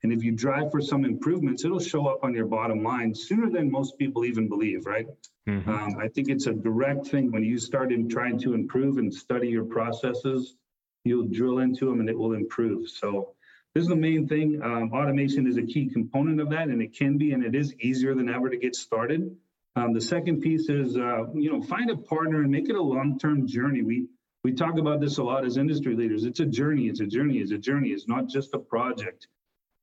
And 0.02 0.12
if 0.12 0.24
you 0.24 0.32
drive 0.32 0.70
for 0.72 0.80
some 0.80 1.04
improvements, 1.04 1.64
it'll 1.64 1.78
show 1.78 2.06
up 2.06 2.24
on 2.24 2.34
your 2.34 2.46
bottom 2.46 2.82
line 2.82 3.14
sooner 3.14 3.48
than 3.48 3.70
most 3.70 3.98
people 3.98 4.24
even 4.24 4.48
believe, 4.48 4.84
right? 4.84 5.06
Mm-hmm. 5.48 5.70
Um, 5.70 5.96
I 6.00 6.08
think 6.08 6.28
it's 6.28 6.46
a 6.46 6.52
direct 6.52 7.06
thing 7.06 7.30
when 7.30 7.44
you 7.44 7.58
start 7.58 7.92
in 7.92 8.08
trying 8.08 8.38
to 8.40 8.54
improve 8.54 8.98
and 8.98 9.14
study 9.14 9.48
your 9.48 9.64
processes, 9.64 10.56
you'll 11.04 11.28
drill 11.28 11.58
into 11.58 11.86
them 11.86 12.00
and 12.00 12.08
it 12.08 12.18
will 12.18 12.34
improve. 12.34 12.88
So 12.88 13.34
this 13.74 13.82
is 13.82 13.88
the 13.88 13.96
main 13.96 14.26
thing. 14.28 14.60
Um, 14.62 14.92
automation 14.92 15.46
is 15.46 15.56
a 15.56 15.62
key 15.62 15.88
component 15.88 16.40
of 16.40 16.50
that, 16.50 16.68
and 16.68 16.82
it 16.82 16.94
can 16.94 17.16
be, 17.16 17.32
and 17.32 17.44
it 17.44 17.54
is 17.54 17.74
easier 17.80 18.14
than 18.14 18.28
ever 18.28 18.50
to 18.50 18.56
get 18.56 18.74
started. 18.74 19.36
Um, 19.76 19.94
the 19.94 20.00
second 20.00 20.42
piece 20.42 20.68
is, 20.68 20.96
uh, 20.96 21.30
you 21.32 21.50
know, 21.50 21.62
find 21.62 21.90
a 21.90 21.96
partner 21.96 22.42
and 22.42 22.50
make 22.50 22.68
it 22.68 22.76
a 22.76 22.82
long-term 22.82 23.46
journey. 23.46 23.82
We 23.82 24.08
we 24.44 24.52
talk 24.52 24.76
about 24.76 25.00
this 25.00 25.18
a 25.18 25.22
lot 25.22 25.46
as 25.46 25.56
industry 25.56 25.94
leaders. 25.94 26.24
It's 26.24 26.40
a 26.40 26.44
journey. 26.44 26.88
It's 26.88 27.00
a 27.00 27.06
journey. 27.06 27.38
It's 27.38 27.52
a 27.52 27.58
journey. 27.58 27.90
It's 27.90 28.08
not 28.08 28.28
just 28.28 28.52
a 28.54 28.58
project. 28.58 29.28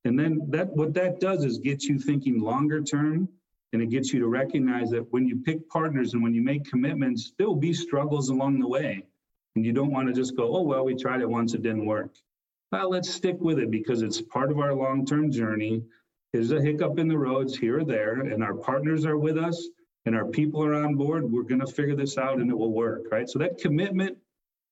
And 0.05 0.17
then 0.17 0.41
that 0.49 0.69
what 0.75 0.93
that 0.93 1.19
does 1.19 1.43
is 1.43 1.57
gets 1.57 1.85
you 1.85 1.99
thinking 1.99 2.39
longer 2.39 2.81
term 2.81 3.27
and 3.73 3.81
it 3.81 3.89
gets 3.89 4.13
you 4.13 4.19
to 4.21 4.27
recognize 4.27 4.89
that 4.91 5.12
when 5.12 5.27
you 5.27 5.38
pick 5.38 5.69
partners 5.69 6.13
and 6.13 6.23
when 6.23 6.33
you 6.33 6.41
make 6.41 6.69
commitments, 6.69 7.33
there 7.38 7.47
will 7.47 7.55
be 7.55 7.73
struggles 7.73 8.29
along 8.29 8.59
the 8.59 8.67
way. 8.67 9.03
And 9.55 9.65
you 9.65 9.73
don't 9.73 9.91
want 9.91 10.07
to 10.07 10.13
just 10.13 10.35
go, 10.35 10.55
oh, 10.55 10.62
well, 10.62 10.85
we 10.85 10.95
tried 10.95 11.21
it 11.21 11.29
once, 11.29 11.53
it 11.53 11.62
didn't 11.62 11.85
work. 11.85 12.15
Well, 12.71 12.89
let's 12.89 13.09
stick 13.09 13.38
with 13.39 13.59
it 13.59 13.71
because 13.71 14.01
it's 14.01 14.21
part 14.21 14.51
of 14.51 14.59
our 14.59 14.73
long 14.73 15.05
term 15.05 15.31
journey. 15.31 15.83
There's 16.33 16.51
a 16.51 16.62
hiccup 16.62 16.99
in 16.99 17.07
the 17.07 17.17
roads 17.17 17.57
here 17.57 17.79
or 17.79 17.83
there, 17.83 18.21
and 18.21 18.43
our 18.43 18.53
partners 18.53 19.05
are 19.05 19.17
with 19.17 19.38
us 19.38 19.67
and 20.05 20.15
our 20.15 20.25
people 20.25 20.63
are 20.63 20.75
on 20.75 20.95
board. 20.95 21.29
We're 21.31 21.43
going 21.43 21.62
to 21.62 21.67
figure 21.67 21.95
this 21.95 22.17
out 22.17 22.39
and 22.39 22.49
it 22.49 22.57
will 22.57 22.71
work, 22.71 23.12
right? 23.12 23.29
So 23.29 23.39
that 23.39 23.57
commitment 23.57 24.17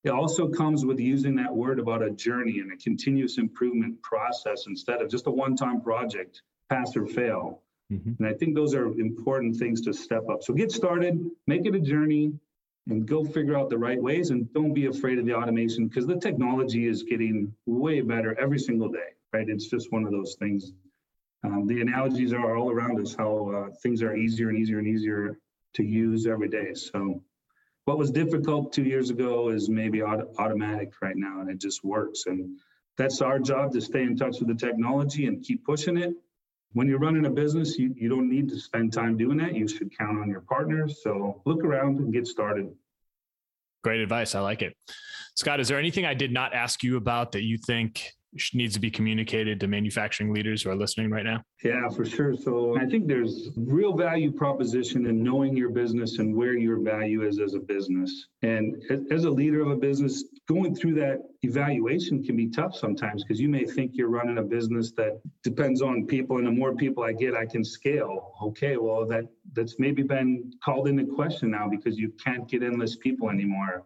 it 0.07 0.13
also 0.13 0.47
comes 0.47 0.85
with 0.85 0.99
using 0.99 1.35
that 1.35 1.53
word 1.53 1.79
about 1.79 2.01
a 2.01 2.09
journey 2.09 2.59
and 2.59 2.71
a 2.71 2.77
continuous 2.77 3.37
improvement 3.37 4.01
process 4.01 4.65
instead 4.67 5.01
of 5.01 5.09
just 5.09 5.27
a 5.27 5.31
one 5.31 5.55
time 5.55 5.81
project, 5.81 6.41
pass 6.69 6.95
or 6.95 7.05
fail. 7.05 7.61
Mm-hmm. 7.91 8.13
And 8.19 8.27
I 8.27 8.33
think 8.33 8.55
those 8.55 8.73
are 8.73 8.85
important 8.85 9.57
things 9.57 9.81
to 9.81 9.93
step 9.93 10.29
up. 10.29 10.43
So 10.43 10.53
get 10.53 10.71
started, 10.71 11.29
make 11.45 11.65
it 11.65 11.75
a 11.75 11.79
journey, 11.79 12.33
and 12.89 13.05
go 13.05 13.25
figure 13.25 13.57
out 13.57 13.69
the 13.69 13.77
right 13.77 14.01
ways. 14.01 14.29
And 14.29 14.51
don't 14.53 14.73
be 14.73 14.85
afraid 14.85 15.19
of 15.19 15.25
the 15.25 15.35
automation 15.35 15.87
because 15.87 16.07
the 16.07 16.15
technology 16.17 16.87
is 16.87 17.03
getting 17.03 17.53
way 17.65 18.01
better 18.01 18.37
every 18.39 18.59
single 18.59 18.89
day, 18.89 19.09
right? 19.33 19.47
It's 19.47 19.67
just 19.67 19.91
one 19.91 20.05
of 20.05 20.11
those 20.11 20.35
things. 20.35 20.71
Um, 21.43 21.67
the 21.67 21.81
analogies 21.81 22.33
are 22.33 22.55
all 22.55 22.71
around 22.71 22.99
us 23.01 23.13
how 23.13 23.49
uh, 23.49 23.75
things 23.83 24.01
are 24.01 24.15
easier 24.15 24.49
and 24.49 24.57
easier 24.57 24.79
and 24.79 24.87
easier 24.87 25.37
to 25.75 25.83
use 25.83 26.27
every 26.27 26.49
day. 26.49 26.73
So 26.73 27.21
what 27.87 27.97
was 27.97 28.11
difficult 28.11 28.73
two 28.73 28.83
years 28.83 29.09
ago 29.09 29.47
is 29.47 29.69
maybe 29.69 30.01
auto- 30.01 30.29
automatic 30.39 30.91
right 31.01 31.15
now, 31.15 31.39
and 31.39 31.49
it 31.49 31.57
just 31.57 31.85
works. 31.85 32.25
And 32.25 32.59
that's 32.97 33.21
our 33.21 33.39
job 33.39 33.71
to 33.71 33.81
stay 33.81 34.03
in 34.03 34.17
touch 34.17 34.39
with 34.39 34.49
the 34.49 34.55
technology 34.55 35.25
and 35.25 35.41
keep 35.41 35.63
pushing 35.63 35.95
it. 35.95 36.13
When 36.73 36.89
you're 36.89 36.99
running 36.99 37.25
a 37.27 37.29
business, 37.29 37.79
you, 37.79 37.95
you 37.95 38.09
don't 38.09 38.29
need 38.29 38.49
to 38.49 38.59
spend 38.59 38.91
time 38.91 39.15
doing 39.15 39.37
that. 39.37 39.55
You 39.55 39.69
should 39.69 39.97
count 39.97 40.19
on 40.19 40.29
your 40.29 40.41
partners. 40.41 41.01
So 41.01 41.41
look 41.45 41.63
around 41.63 41.99
and 41.99 42.11
get 42.11 42.27
started. 42.27 42.69
Great 43.85 44.01
advice. 44.01 44.35
I 44.35 44.41
like 44.41 44.63
it. 44.63 44.75
Scot, 45.35 45.61
is 45.61 45.69
there 45.69 45.79
anything 45.79 46.05
I 46.05 46.13
did 46.13 46.33
not 46.33 46.53
ask 46.53 46.83
you 46.83 46.97
about 46.97 47.31
that 47.31 47.43
you 47.43 47.57
think 47.57 48.11
needs 48.53 48.73
to 48.73 48.79
be 48.79 48.91
communicated 48.91 49.59
to 49.59 49.67
manufacturing 49.67 50.33
leaders 50.33 50.63
who 50.63 50.69
are 50.69 50.75
listening 50.75 51.09
right 51.09 51.25
now? 51.25 51.43
Yeah, 51.63 51.89
for 51.89 52.05
sure. 52.05 52.35
So 52.35 52.77
I 52.77 52.85
think 52.85 53.07
there's 53.07 53.49
real 53.55 53.95
value 53.95 54.31
proposition 54.31 55.05
in 55.05 55.23
knowing 55.23 55.55
your 55.55 55.69
business 55.69 56.19
and 56.19 56.35
where 56.35 56.57
your 56.57 56.79
value 56.79 57.27
is 57.27 57.39
as 57.39 57.53
a 57.53 57.59
business. 57.59 58.27
And 58.41 58.75
as 59.11 59.25
a 59.25 59.29
leader 59.29 59.61
of 59.61 59.69
a 59.69 59.75
business, 59.75 60.23
going 60.47 60.75
through 60.75 60.95
that 60.95 61.19
evaluation 61.41 62.23
can 62.23 62.35
be 62.35 62.49
tough 62.49 62.75
sometimes 62.75 63.23
because 63.23 63.39
you 63.39 63.49
may 63.49 63.65
think 63.65 63.91
you're 63.93 64.09
running 64.09 64.37
a 64.37 64.43
business 64.43 64.91
that 64.93 65.19
depends 65.43 65.81
on 65.81 66.05
people 66.05 66.37
and 66.37 66.47
the 66.47 66.51
more 66.51 66.75
people 66.75 67.03
I 67.03 67.13
get, 67.13 67.35
I 67.35 67.45
can 67.45 67.63
scale. 67.63 68.33
Okay, 68.41 68.77
well 68.77 69.05
that 69.07 69.25
that's 69.53 69.75
maybe 69.79 70.03
been 70.03 70.51
called 70.63 70.87
into 70.87 71.05
question 71.05 71.51
now 71.51 71.67
because 71.69 71.97
you 71.97 72.11
can't 72.23 72.47
get 72.47 72.63
endless 72.63 72.95
people 72.95 73.29
anymore. 73.29 73.85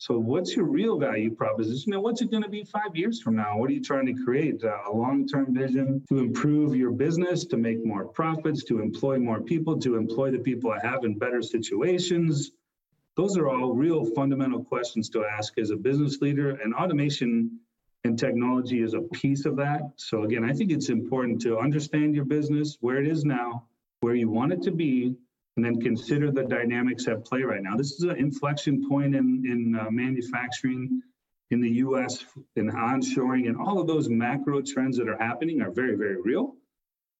So, 0.00 0.16
what's 0.16 0.54
your 0.54 0.66
real 0.66 0.96
value 0.96 1.34
proposition 1.34 1.92
and 1.92 2.00
what's 2.00 2.22
it 2.22 2.30
going 2.30 2.44
to 2.44 2.48
be 2.48 2.62
five 2.62 2.94
years 2.94 3.20
from 3.20 3.34
now? 3.34 3.58
What 3.58 3.68
are 3.68 3.72
you 3.72 3.82
trying 3.82 4.06
to 4.06 4.14
create? 4.24 4.62
Uh, 4.62 4.78
a 4.88 4.92
long 4.94 5.26
term 5.26 5.52
vision 5.52 6.04
to 6.08 6.18
improve 6.18 6.76
your 6.76 6.92
business, 6.92 7.44
to 7.46 7.56
make 7.56 7.84
more 7.84 8.06
profits, 8.06 8.62
to 8.64 8.80
employ 8.80 9.18
more 9.18 9.40
people, 9.40 9.76
to 9.80 9.96
employ 9.96 10.30
the 10.30 10.38
people 10.38 10.70
I 10.70 10.78
have 10.86 11.02
in 11.02 11.18
better 11.18 11.42
situations? 11.42 12.52
Those 13.16 13.36
are 13.36 13.48
all 13.48 13.74
real 13.74 14.04
fundamental 14.14 14.62
questions 14.62 15.08
to 15.10 15.24
ask 15.24 15.58
as 15.58 15.70
a 15.70 15.76
business 15.76 16.20
leader, 16.20 16.50
and 16.50 16.72
automation 16.74 17.58
and 18.04 18.16
technology 18.16 18.82
is 18.82 18.94
a 18.94 19.00
piece 19.00 19.46
of 19.46 19.56
that. 19.56 19.80
So, 19.96 20.22
again, 20.22 20.44
I 20.44 20.52
think 20.52 20.70
it's 20.70 20.90
important 20.90 21.40
to 21.42 21.58
understand 21.58 22.14
your 22.14 22.24
business, 22.24 22.78
where 22.80 22.98
it 22.98 23.08
is 23.08 23.24
now, 23.24 23.64
where 23.98 24.14
you 24.14 24.30
want 24.30 24.52
it 24.52 24.62
to 24.62 24.70
be, 24.70 25.16
and 25.58 25.64
then 25.64 25.80
consider 25.80 26.30
the 26.30 26.44
dynamics 26.44 27.08
at 27.08 27.24
play 27.24 27.42
right 27.42 27.64
now. 27.64 27.76
This 27.76 27.90
is 27.90 28.04
an 28.04 28.14
inflection 28.14 28.88
point 28.88 29.16
in, 29.16 29.42
in 29.44 29.74
uh, 29.74 29.90
manufacturing 29.90 31.02
in 31.50 31.60
the 31.60 31.70
US 31.82 32.24
in 32.54 32.70
onshoring 32.70 33.48
and 33.48 33.56
all 33.56 33.80
of 33.80 33.88
those 33.88 34.08
macro 34.08 34.62
trends 34.62 34.96
that 34.98 35.08
are 35.08 35.18
happening 35.18 35.60
are 35.60 35.72
very, 35.72 35.96
very 35.96 36.22
real. 36.22 36.54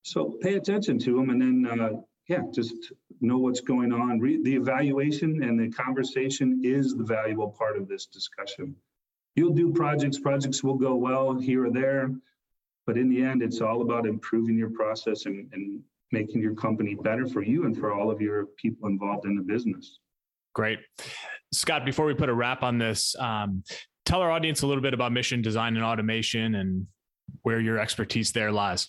So 0.03 0.39
pay 0.41 0.55
attention 0.55 1.01
to 1.01 1.17
them 1.17 1.31
and 1.31 1.43
then, 1.43 1.81
uh, 1.81 2.01
yeah, 2.29 2.43
just 2.53 2.93
know 3.21 3.39
what's 3.39 3.61
going 3.61 3.93
on. 3.93 4.21
Re- 4.21 4.41
the 4.41 4.55
evaluation 4.55 5.43
and 5.43 5.59
the 5.59 5.71
conversation 5.71 6.61
is 6.63 6.95
the 6.95 7.03
valuable 7.03 7.51
part 7.51 7.77
of 7.77 7.89
this 7.89 8.07
discussion. 8.07 8.77
You'll 9.35 9.53
do 9.53 9.73
projects, 9.73 10.21
projects 10.21 10.63
will 10.63 10.79
go 10.79 10.95
well 10.95 11.35
here 11.35 11.67
or 11.67 11.73
there, 11.73 12.15
but 12.87 12.97
in 12.97 13.09
the 13.09 13.21
end, 13.21 13.43
it's 13.43 13.61
all 13.61 13.83
about 13.83 14.07
improving 14.07 14.57
your 14.57 14.71
process 14.71 15.27
and, 15.27 15.53
and 15.53 15.83
making 16.13 16.41
your 16.41 16.55
company 16.55 16.95
better 16.95 17.27
for 17.27 17.43
you 17.43 17.65
and 17.65 17.77
for 17.77 17.93
all 17.93 18.11
of 18.11 18.21
your 18.21 18.47
people 18.57 18.89
involved 18.89 19.27
in 19.27 19.37
the 19.37 19.43
business. 19.43 19.99
Great. 20.55 20.79
Scot, 21.53 21.85
before 21.85 22.07
we 22.07 22.15
put 22.15 22.29
a 22.29 22.35
wrap 22.35 22.63
on 22.63 22.79
this, 22.79 23.15
um, 23.19 23.63
tell 24.05 24.21
our 24.21 24.31
audience 24.31 24.63
a 24.63 24.67
little 24.67 24.83
bit 24.83 24.95
about 24.95 25.13
mission 25.13 25.43
design 25.43 25.77
and 25.77 25.85
automation 25.85 26.57
and 26.57 26.87
where 27.43 27.61
your 27.61 27.79
expertise 27.79 28.33
there 28.33 28.51
lies. 28.51 28.89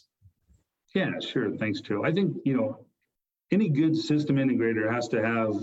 Yeah, 0.96 1.12
sure. 1.20 1.56
Thanks, 1.58 1.82
Joe. 1.82 2.04
I 2.04 2.12
think, 2.12 2.38
you 2.46 2.56
know, 2.58 2.86
any 3.52 3.70
good 3.70 3.96
system 3.96 4.38
integrator 4.38 4.92
has 4.92 5.08
to 5.10 5.24
have 5.24 5.56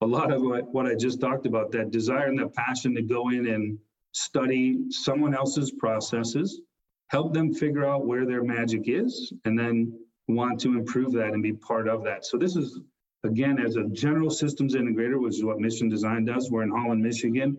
a 0.00 0.06
lot 0.06 0.32
of 0.32 0.42
what, 0.42 0.72
what 0.72 0.86
I 0.86 0.94
just 0.94 1.20
talked 1.20 1.46
about 1.46 1.70
that 1.72 1.90
desire 1.90 2.26
and 2.26 2.38
that 2.38 2.54
passion 2.54 2.94
to 2.94 3.02
go 3.02 3.28
in 3.30 3.48
and 3.48 3.78
study 4.12 4.90
someone 4.90 5.34
else's 5.34 5.72
processes, 5.72 6.60
help 7.08 7.34
them 7.34 7.52
figure 7.52 7.86
out 7.86 8.06
where 8.06 8.26
their 8.26 8.42
magic 8.42 8.82
is, 8.86 9.32
and 9.44 9.58
then 9.58 9.92
want 10.28 10.60
to 10.60 10.78
improve 10.78 11.12
that 11.12 11.32
and 11.32 11.42
be 11.42 11.52
part 11.52 11.88
of 11.88 12.04
that. 12.04 12.24
So 12.24 12.36
this 12.36 12.56
is 12.56 12.80
again 13.24 13.58
as 13.58 13.76
a 13.76 13.84
general 13.88 14.30
systems 14.30 14.74
integrator, 14.74 15.20
which 15.20 15.36
is 15.36 15.44
what 15.44 15.60
Mission 15.60 15.88
Design 15.88 16.24
does. 16.24 16.50
We're 16.50 16.62
in 16.62 16.70
Holland, 16.70 17.02
Michigan, 17.02 17.58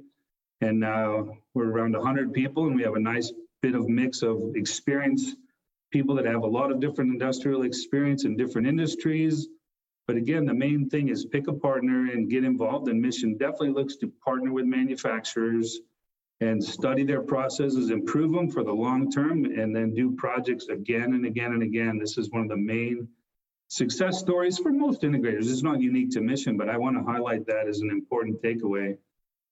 and 0.61 0.83
uh, 0.83 1.23
we're 1.53 1.69
around 1.69 1.93
100 1.93 2.33
people, 2.33 2.67
and 2.67 2.75
we 2.75 2.83
have 2.83 2.95
a 2.95 2.99
nice 2.99 3.31
bit 3.61 3.75
of 3.75 3.87
mix 3.87 4.21
of 4.21 4.55
experience 4.55 5.35
people 5.91 6.15
that 6.15 6.25
have 6.25 6.41
a 6.41 6.47
lot 6.47 6.71
of 6.71 6.79
different 6.79 7.11
industrial 7.11 7.61
experience 7.61 8.25
in 8.25 8.35
different 8.35 8.67
industries. 8.67 9.47
But 10.07 10.17
again, 10.17 10.43
the 10.45 10.53
main 10.53 10.89
thing 10.89 11.09
is 11.09 11.25
pick 11.25 11.47
a 11.47 11.53
partner 11.53 12.11
and 12.11 12.29
get 12.29 12.43
involved. 12.43 12.89
And 12.89 12.99
Mission 12.99 13.37
definitely 13.37 13.69
looks 13.69 13.95
to 13.97 14.11
partner 14.25 14.51
with 14.51 14.65
manufacturers 14.65 15.79
and 16.41 16.63
study 16.63 17.03
their 17.03 17.21
processes, 17.21 17.89
improve 17.89 18.33
them 18.33 18.49
for 18.49 18.63
the 18.63 18.71
long 18.71 19.11
term, 19.11 19.45
and 19.45 19.75
then 19.75 19.93
do 19.93 20.15
projects 20.15 20.67
again 20.67 21.13
and 21.13 21.25
again 21.25 21.53
and 21.53 21.63
again. 21.63 21.97
This 21.97 22.17
is 22.17 22.29
one 22.31 22.41
of 22.41 22.49
the 22.49 22.57
main 22.57 23.07
success 23.67 24.19
stories 24.19 24.57
for 24.57 24.71
most 24.71 25.01
integrators. 25.01 25.49
It's 25.49 25.63
not 25.63 25.81
unique 25.81 26.11
to 26.11 26.21
Mission, 26.21 26.57
but 26.57 26.69
I 26.69 26.77
want 26.77 26.97
to 26.97 27.03
highlight 27.03 27.47
that 27.47 27.67
as 27.67 27.79
an 27.79 27.89
important 27.89 28.41
takeaway. 28.41 28.97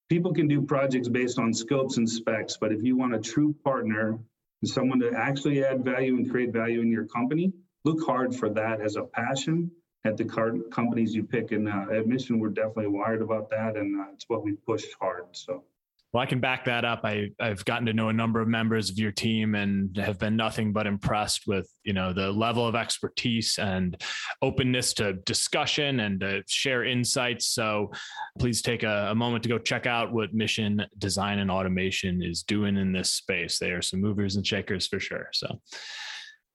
People 0.08 0.34
can 0.34 0.48
do 0.48 0.62
projects 0.62 1.08
based 1.08 1.38
on 1.38 1.54
scopes 1.54 1.96
and 1.96 2.08
specs, 2.08 2.56
but 2.56 2.72
if 2.72 2.82
you 2.82 2.96
want 2.96 3.14
a 3.14 3.20
true 3.20 3.54
partner 3.64 4.18
and 4.60 4.70
someone 4.70 5.00
to 5.00 5.12
actually 5.12 5.64
add 5.64 5.84
value 5.84 6.16
and 6.16 6.30
create 6.30 6.52
value 6.52 6.82
in 6.82 6.90
your 6.90 7.06
company, 7.06 7.52
look 7.84 8.04
hard 8.04 8.34
for 8.34 8.50
that 8.50 8.80
as 8.80 8.96
a 8.96 9.02
passion 9.02 9.70
at 10.04 10.16
the 10.16 10.24
companies 10.70 11.14
you 11.14 11.24
pick. 11.24 11.52
And 11.52 11.68
uh, 11.68 11.86
at 11.92 12.06
Mission, 12.06 12.38
we're 12.38 12.50
definitely 12.50 12.88
wired 12.88 13.22
about 13.22 13.50
that, 13.50 13.76
and 13.76 14.00
uh, 14.00 14.12
it's 14.12 14.28
what 14.28 14.44
we 14.44 14.52
push 14.52 14.84
hard. 15.00 15.24
So. 15.32 15.64
Well, 16.12 16.22
I 16.22 16.26
can 16.26 16.40
back 16.40 16.66
that 16.66 16.84
up. 16.84 17.00
I, 17.04 17.30
I've 17.40 17.64
gotten 17.64 17.86
to 17.86 17.94
know 17.94 18.10
a 18.10 18.12
number 18.12 18.42
of 18.42 18.46
members 18.46 18.90
of 18.90 18.98
your 18.98 19.12
team 19.12 19.54
and 19.54 19.96
have 19.96 20.18
been 20.18 20.36
nothing 20.36 20.70
but 20.74 20.86
impressed 20.86 21.46
with, 21.46 21.66
you 21.84 21.94
know, 21.94 22.12
the 22.12 22.30
level 22.30 22.66
of 22.66 22.74
expertise 22.74 23.58
and 23.58 23.96
openness 24.42 24.92
to 24.94 25.14
discussion 25.14 26.00
and 26.00 26.20
to 26.20 26.42
share 26.46 26.84
insights. 26.84 27.46
So 27.46 27.92
please 28.38 28.60
take 28.60 28.82
a, 28.82 29.08
a 29.10 29.14
moment 29.14 29.42
to 29.44 29.48
go 29.48 29.56
check 29.56 29.86
out 29.86 30.12
what 30.12 30.34
Mission 30.34 30.84
Design 30.98 31.38
and 31.38 31.50
Automation 31.50 32.22
is 32.22 32.42
doing 32.42 32.76
in 32.76 32.92
this 32.92 33.12
space. 33.14 33.58
They 33.58 33.70
are 33.70 33.82
some 33.82 34.02
movers 34.02 34.36
and 34.36 34.46
shakers 34.46 34.86
for 34.86 35.00
sure. 35.00 35.28
So 35.32 35.60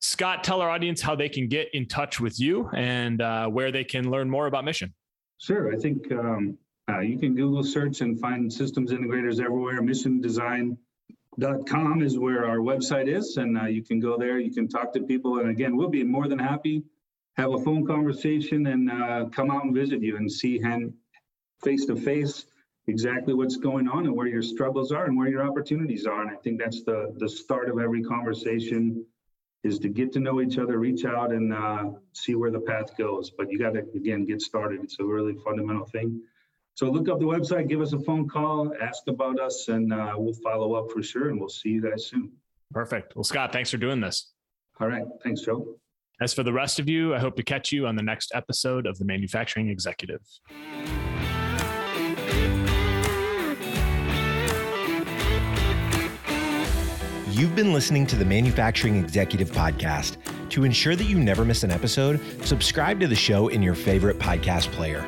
Scot, 0.01 0.43
tell 0.43 0.61
our 0.61 0.69
audience 0.69 1.01
how 1.01 1.15
they 1.15 1.29
can 1.29 1.47
get 1.47 1.69
in 1.73 1.87
touch 1.87 2.19
with 2.19 2.39
you 2.39 2.69
and 2.75 3.19
uh, 3.19 3.47
where 3.47 3.71
they 3.71 3.83
can 3.83 4.11
learn 4.11 4.29
more 4.29 4.45
about 4.45 4.65
Mission. 4.65 4.93
Sure. 5.39 5.73
I 5.73 5.77
think 5.77 6.11
um, 6.11 6.59
uh, 6.89 6.99
you 6.99 7.17
can 7.19 7.35
Google 7.35 7.63
search 7.63 8.01
and 8.01 8.19
find 8.19 8.51
systems 8.51 8.91
integrators 8.91 9.39
everywhere. 9.43 9.81
Missiondesign.com 9.81 12.01
is 12.01 12.17
where 12.17 12.45
our 12.45 12.57
website 12.57 13.07
is, 13.07 13.37
and 13.37 13.57
uh, 13.57 13.65
you 13.65 13.83
can 13.83 13.99
go 13.99 14.17
there. 14.17 14.39
You 14.39 14.51
can 14.51 14.67
talk 14.67 14.93
to 14.93 15.01
people, 15.01 15.39
and 15.39 15.49
again, 15.49 15.77
we'll 15.77 15.89
be 15.89 16.03
more 16.03 16.27
than 16.27 16.39
happy 16.39 16.83
have 17.37 17.53
a 17.53 17.57
phone 17.59 17.85
conversation 17.85 18.65
and 18.67 18.91
uh, 18.91 19.25
come 19.31 19.51
out 19.51 19.63
and 19.63 19.73
visit 19.73 20.01
you 20.01 20.17
and 20.17 20.31
see 20.31 20.59
hand 20.59 20.93
face 21.63 21.85
to 21.85 21.95
face 21.95 22.45
exactly 22.87 23.33
what's 23.33 23.57
going 23.57 23.87
on 23.87 24.05
and 24.05 24.15
where 24.15 24.27
your 24.27 24.41
struggles 24.41 24.91
are 24.91 25.05
and 25.05 25.15
where 25.15 25.27
your 25.27 25.47
opportunities 25.47 26.07
are. 26.07 26.21
And 26.21 26.31
I 26.31 26.35
think 26.35 26.59
that's 26.59 26.83
the 26.83 27.13
the 27.17 27.29
start 27.29 27.69
of 27.69 27.79
every 27.79 28.03
conversation 28.03 29.05
is 29.63 29.77
to 29.79 29.89
get 29.89 30.11
to 30.13 30.19
know 30.19 30.41
each 30.41 30.57
other, 30.57 30.79
reach 30.79 31.05
out 31.05 31.31
and 31.31 31.53
uh, 31.53 31.85
see 32.13 32.35
where 32.35 32.51
the 32.51 32.59
path 32.59 32.97
goes. 32.97 33.29
But 33.29 33.51
you 33.51 33.59
got 33.59 33.73
to 33.73 33.83
again 33.95 34.25
get 34.25 34.41
started. 34.41 34.81
It's 34.83 34.99
a 34.99 35.03
really 35.03 35.35
fundamental 35.45 35.85
thing. 35.85 36.21
So 36.77 36.91
look 36.91 37.09
up 37.09 37.17
the 37.17 37.25
website, 37.25 37.67
give 37.67 37.81
us 37.81 37.93
a 37.93 37.99
phone 37.99 38.29
call, 38.29 38.71
ask 38.79 39.07
about 39.07 39.39
us, 39.39 39.67
and 39.67 39.91
uh, 39.91 40.13
we'll 40.15 40.35
follow 40.35 40.75
up 40.75 40.91
for 40.91 41.01
sure. 41.01 41.29
And 41.29 41.39
we'll 41.39 41.49
see 41.49 41.69
you 41.69 41.81
guys 41.81 42.05
soon. 42.05 42.31
Perfect. 42.71 43.15
Well, 43.15 43.23
Scot, 43.23 43.51
thanks 43.51 43.71
for 43.71 43.77
doing 43.77 43.99
this. 43.99 44.31
All 44.79 44.87
right. 44.87 45.03
Thanks, 45.23 45.41
Joe. 45.41 45.79
As 46.21 46.35
for 46.35 46.43
the 46.43 46.53
rest 46.53 46.77
of 46.77 46.87
you, 46.87 47.15
I 47.15 47.19
hope 47.19 47.35
to 47.37 47.43
catch 47.43 47.71
you 47.71 47.87
on 47.87 47.95
the 47.95 48.03
next 48.03 48.31
episode 48.35 48.85
of 48.85 48.99
The 48.99 49.05
Manufacturing 49.05 49.69
Executive. 49.69 50.21
You've 57.31 57.55
been 57.55 57.73
listening 57.73 58.05
to 58.05 58.15
the 58.15 58.25
Manufacturing 58.25 58.97
Executive 58.97 59.49
Podcast. 59.49 60.17
To 60.51 60.63
ensure 60.63 60.95
that 60.95 61.05
you 61.05 61.17
never 61.17 61.43
miss 61.43 61.63
an 61.63 61.71
episode, 61.71 62.21
subscribe 62.45 62.99
to 62.99 63.07
the 63.07 63.15
show 63.15 63.47
in 63.47 63.63
your 63.63 63.73
favorite 63.73 64.19
podcast 64.19 64.71
player. 64.73 65.07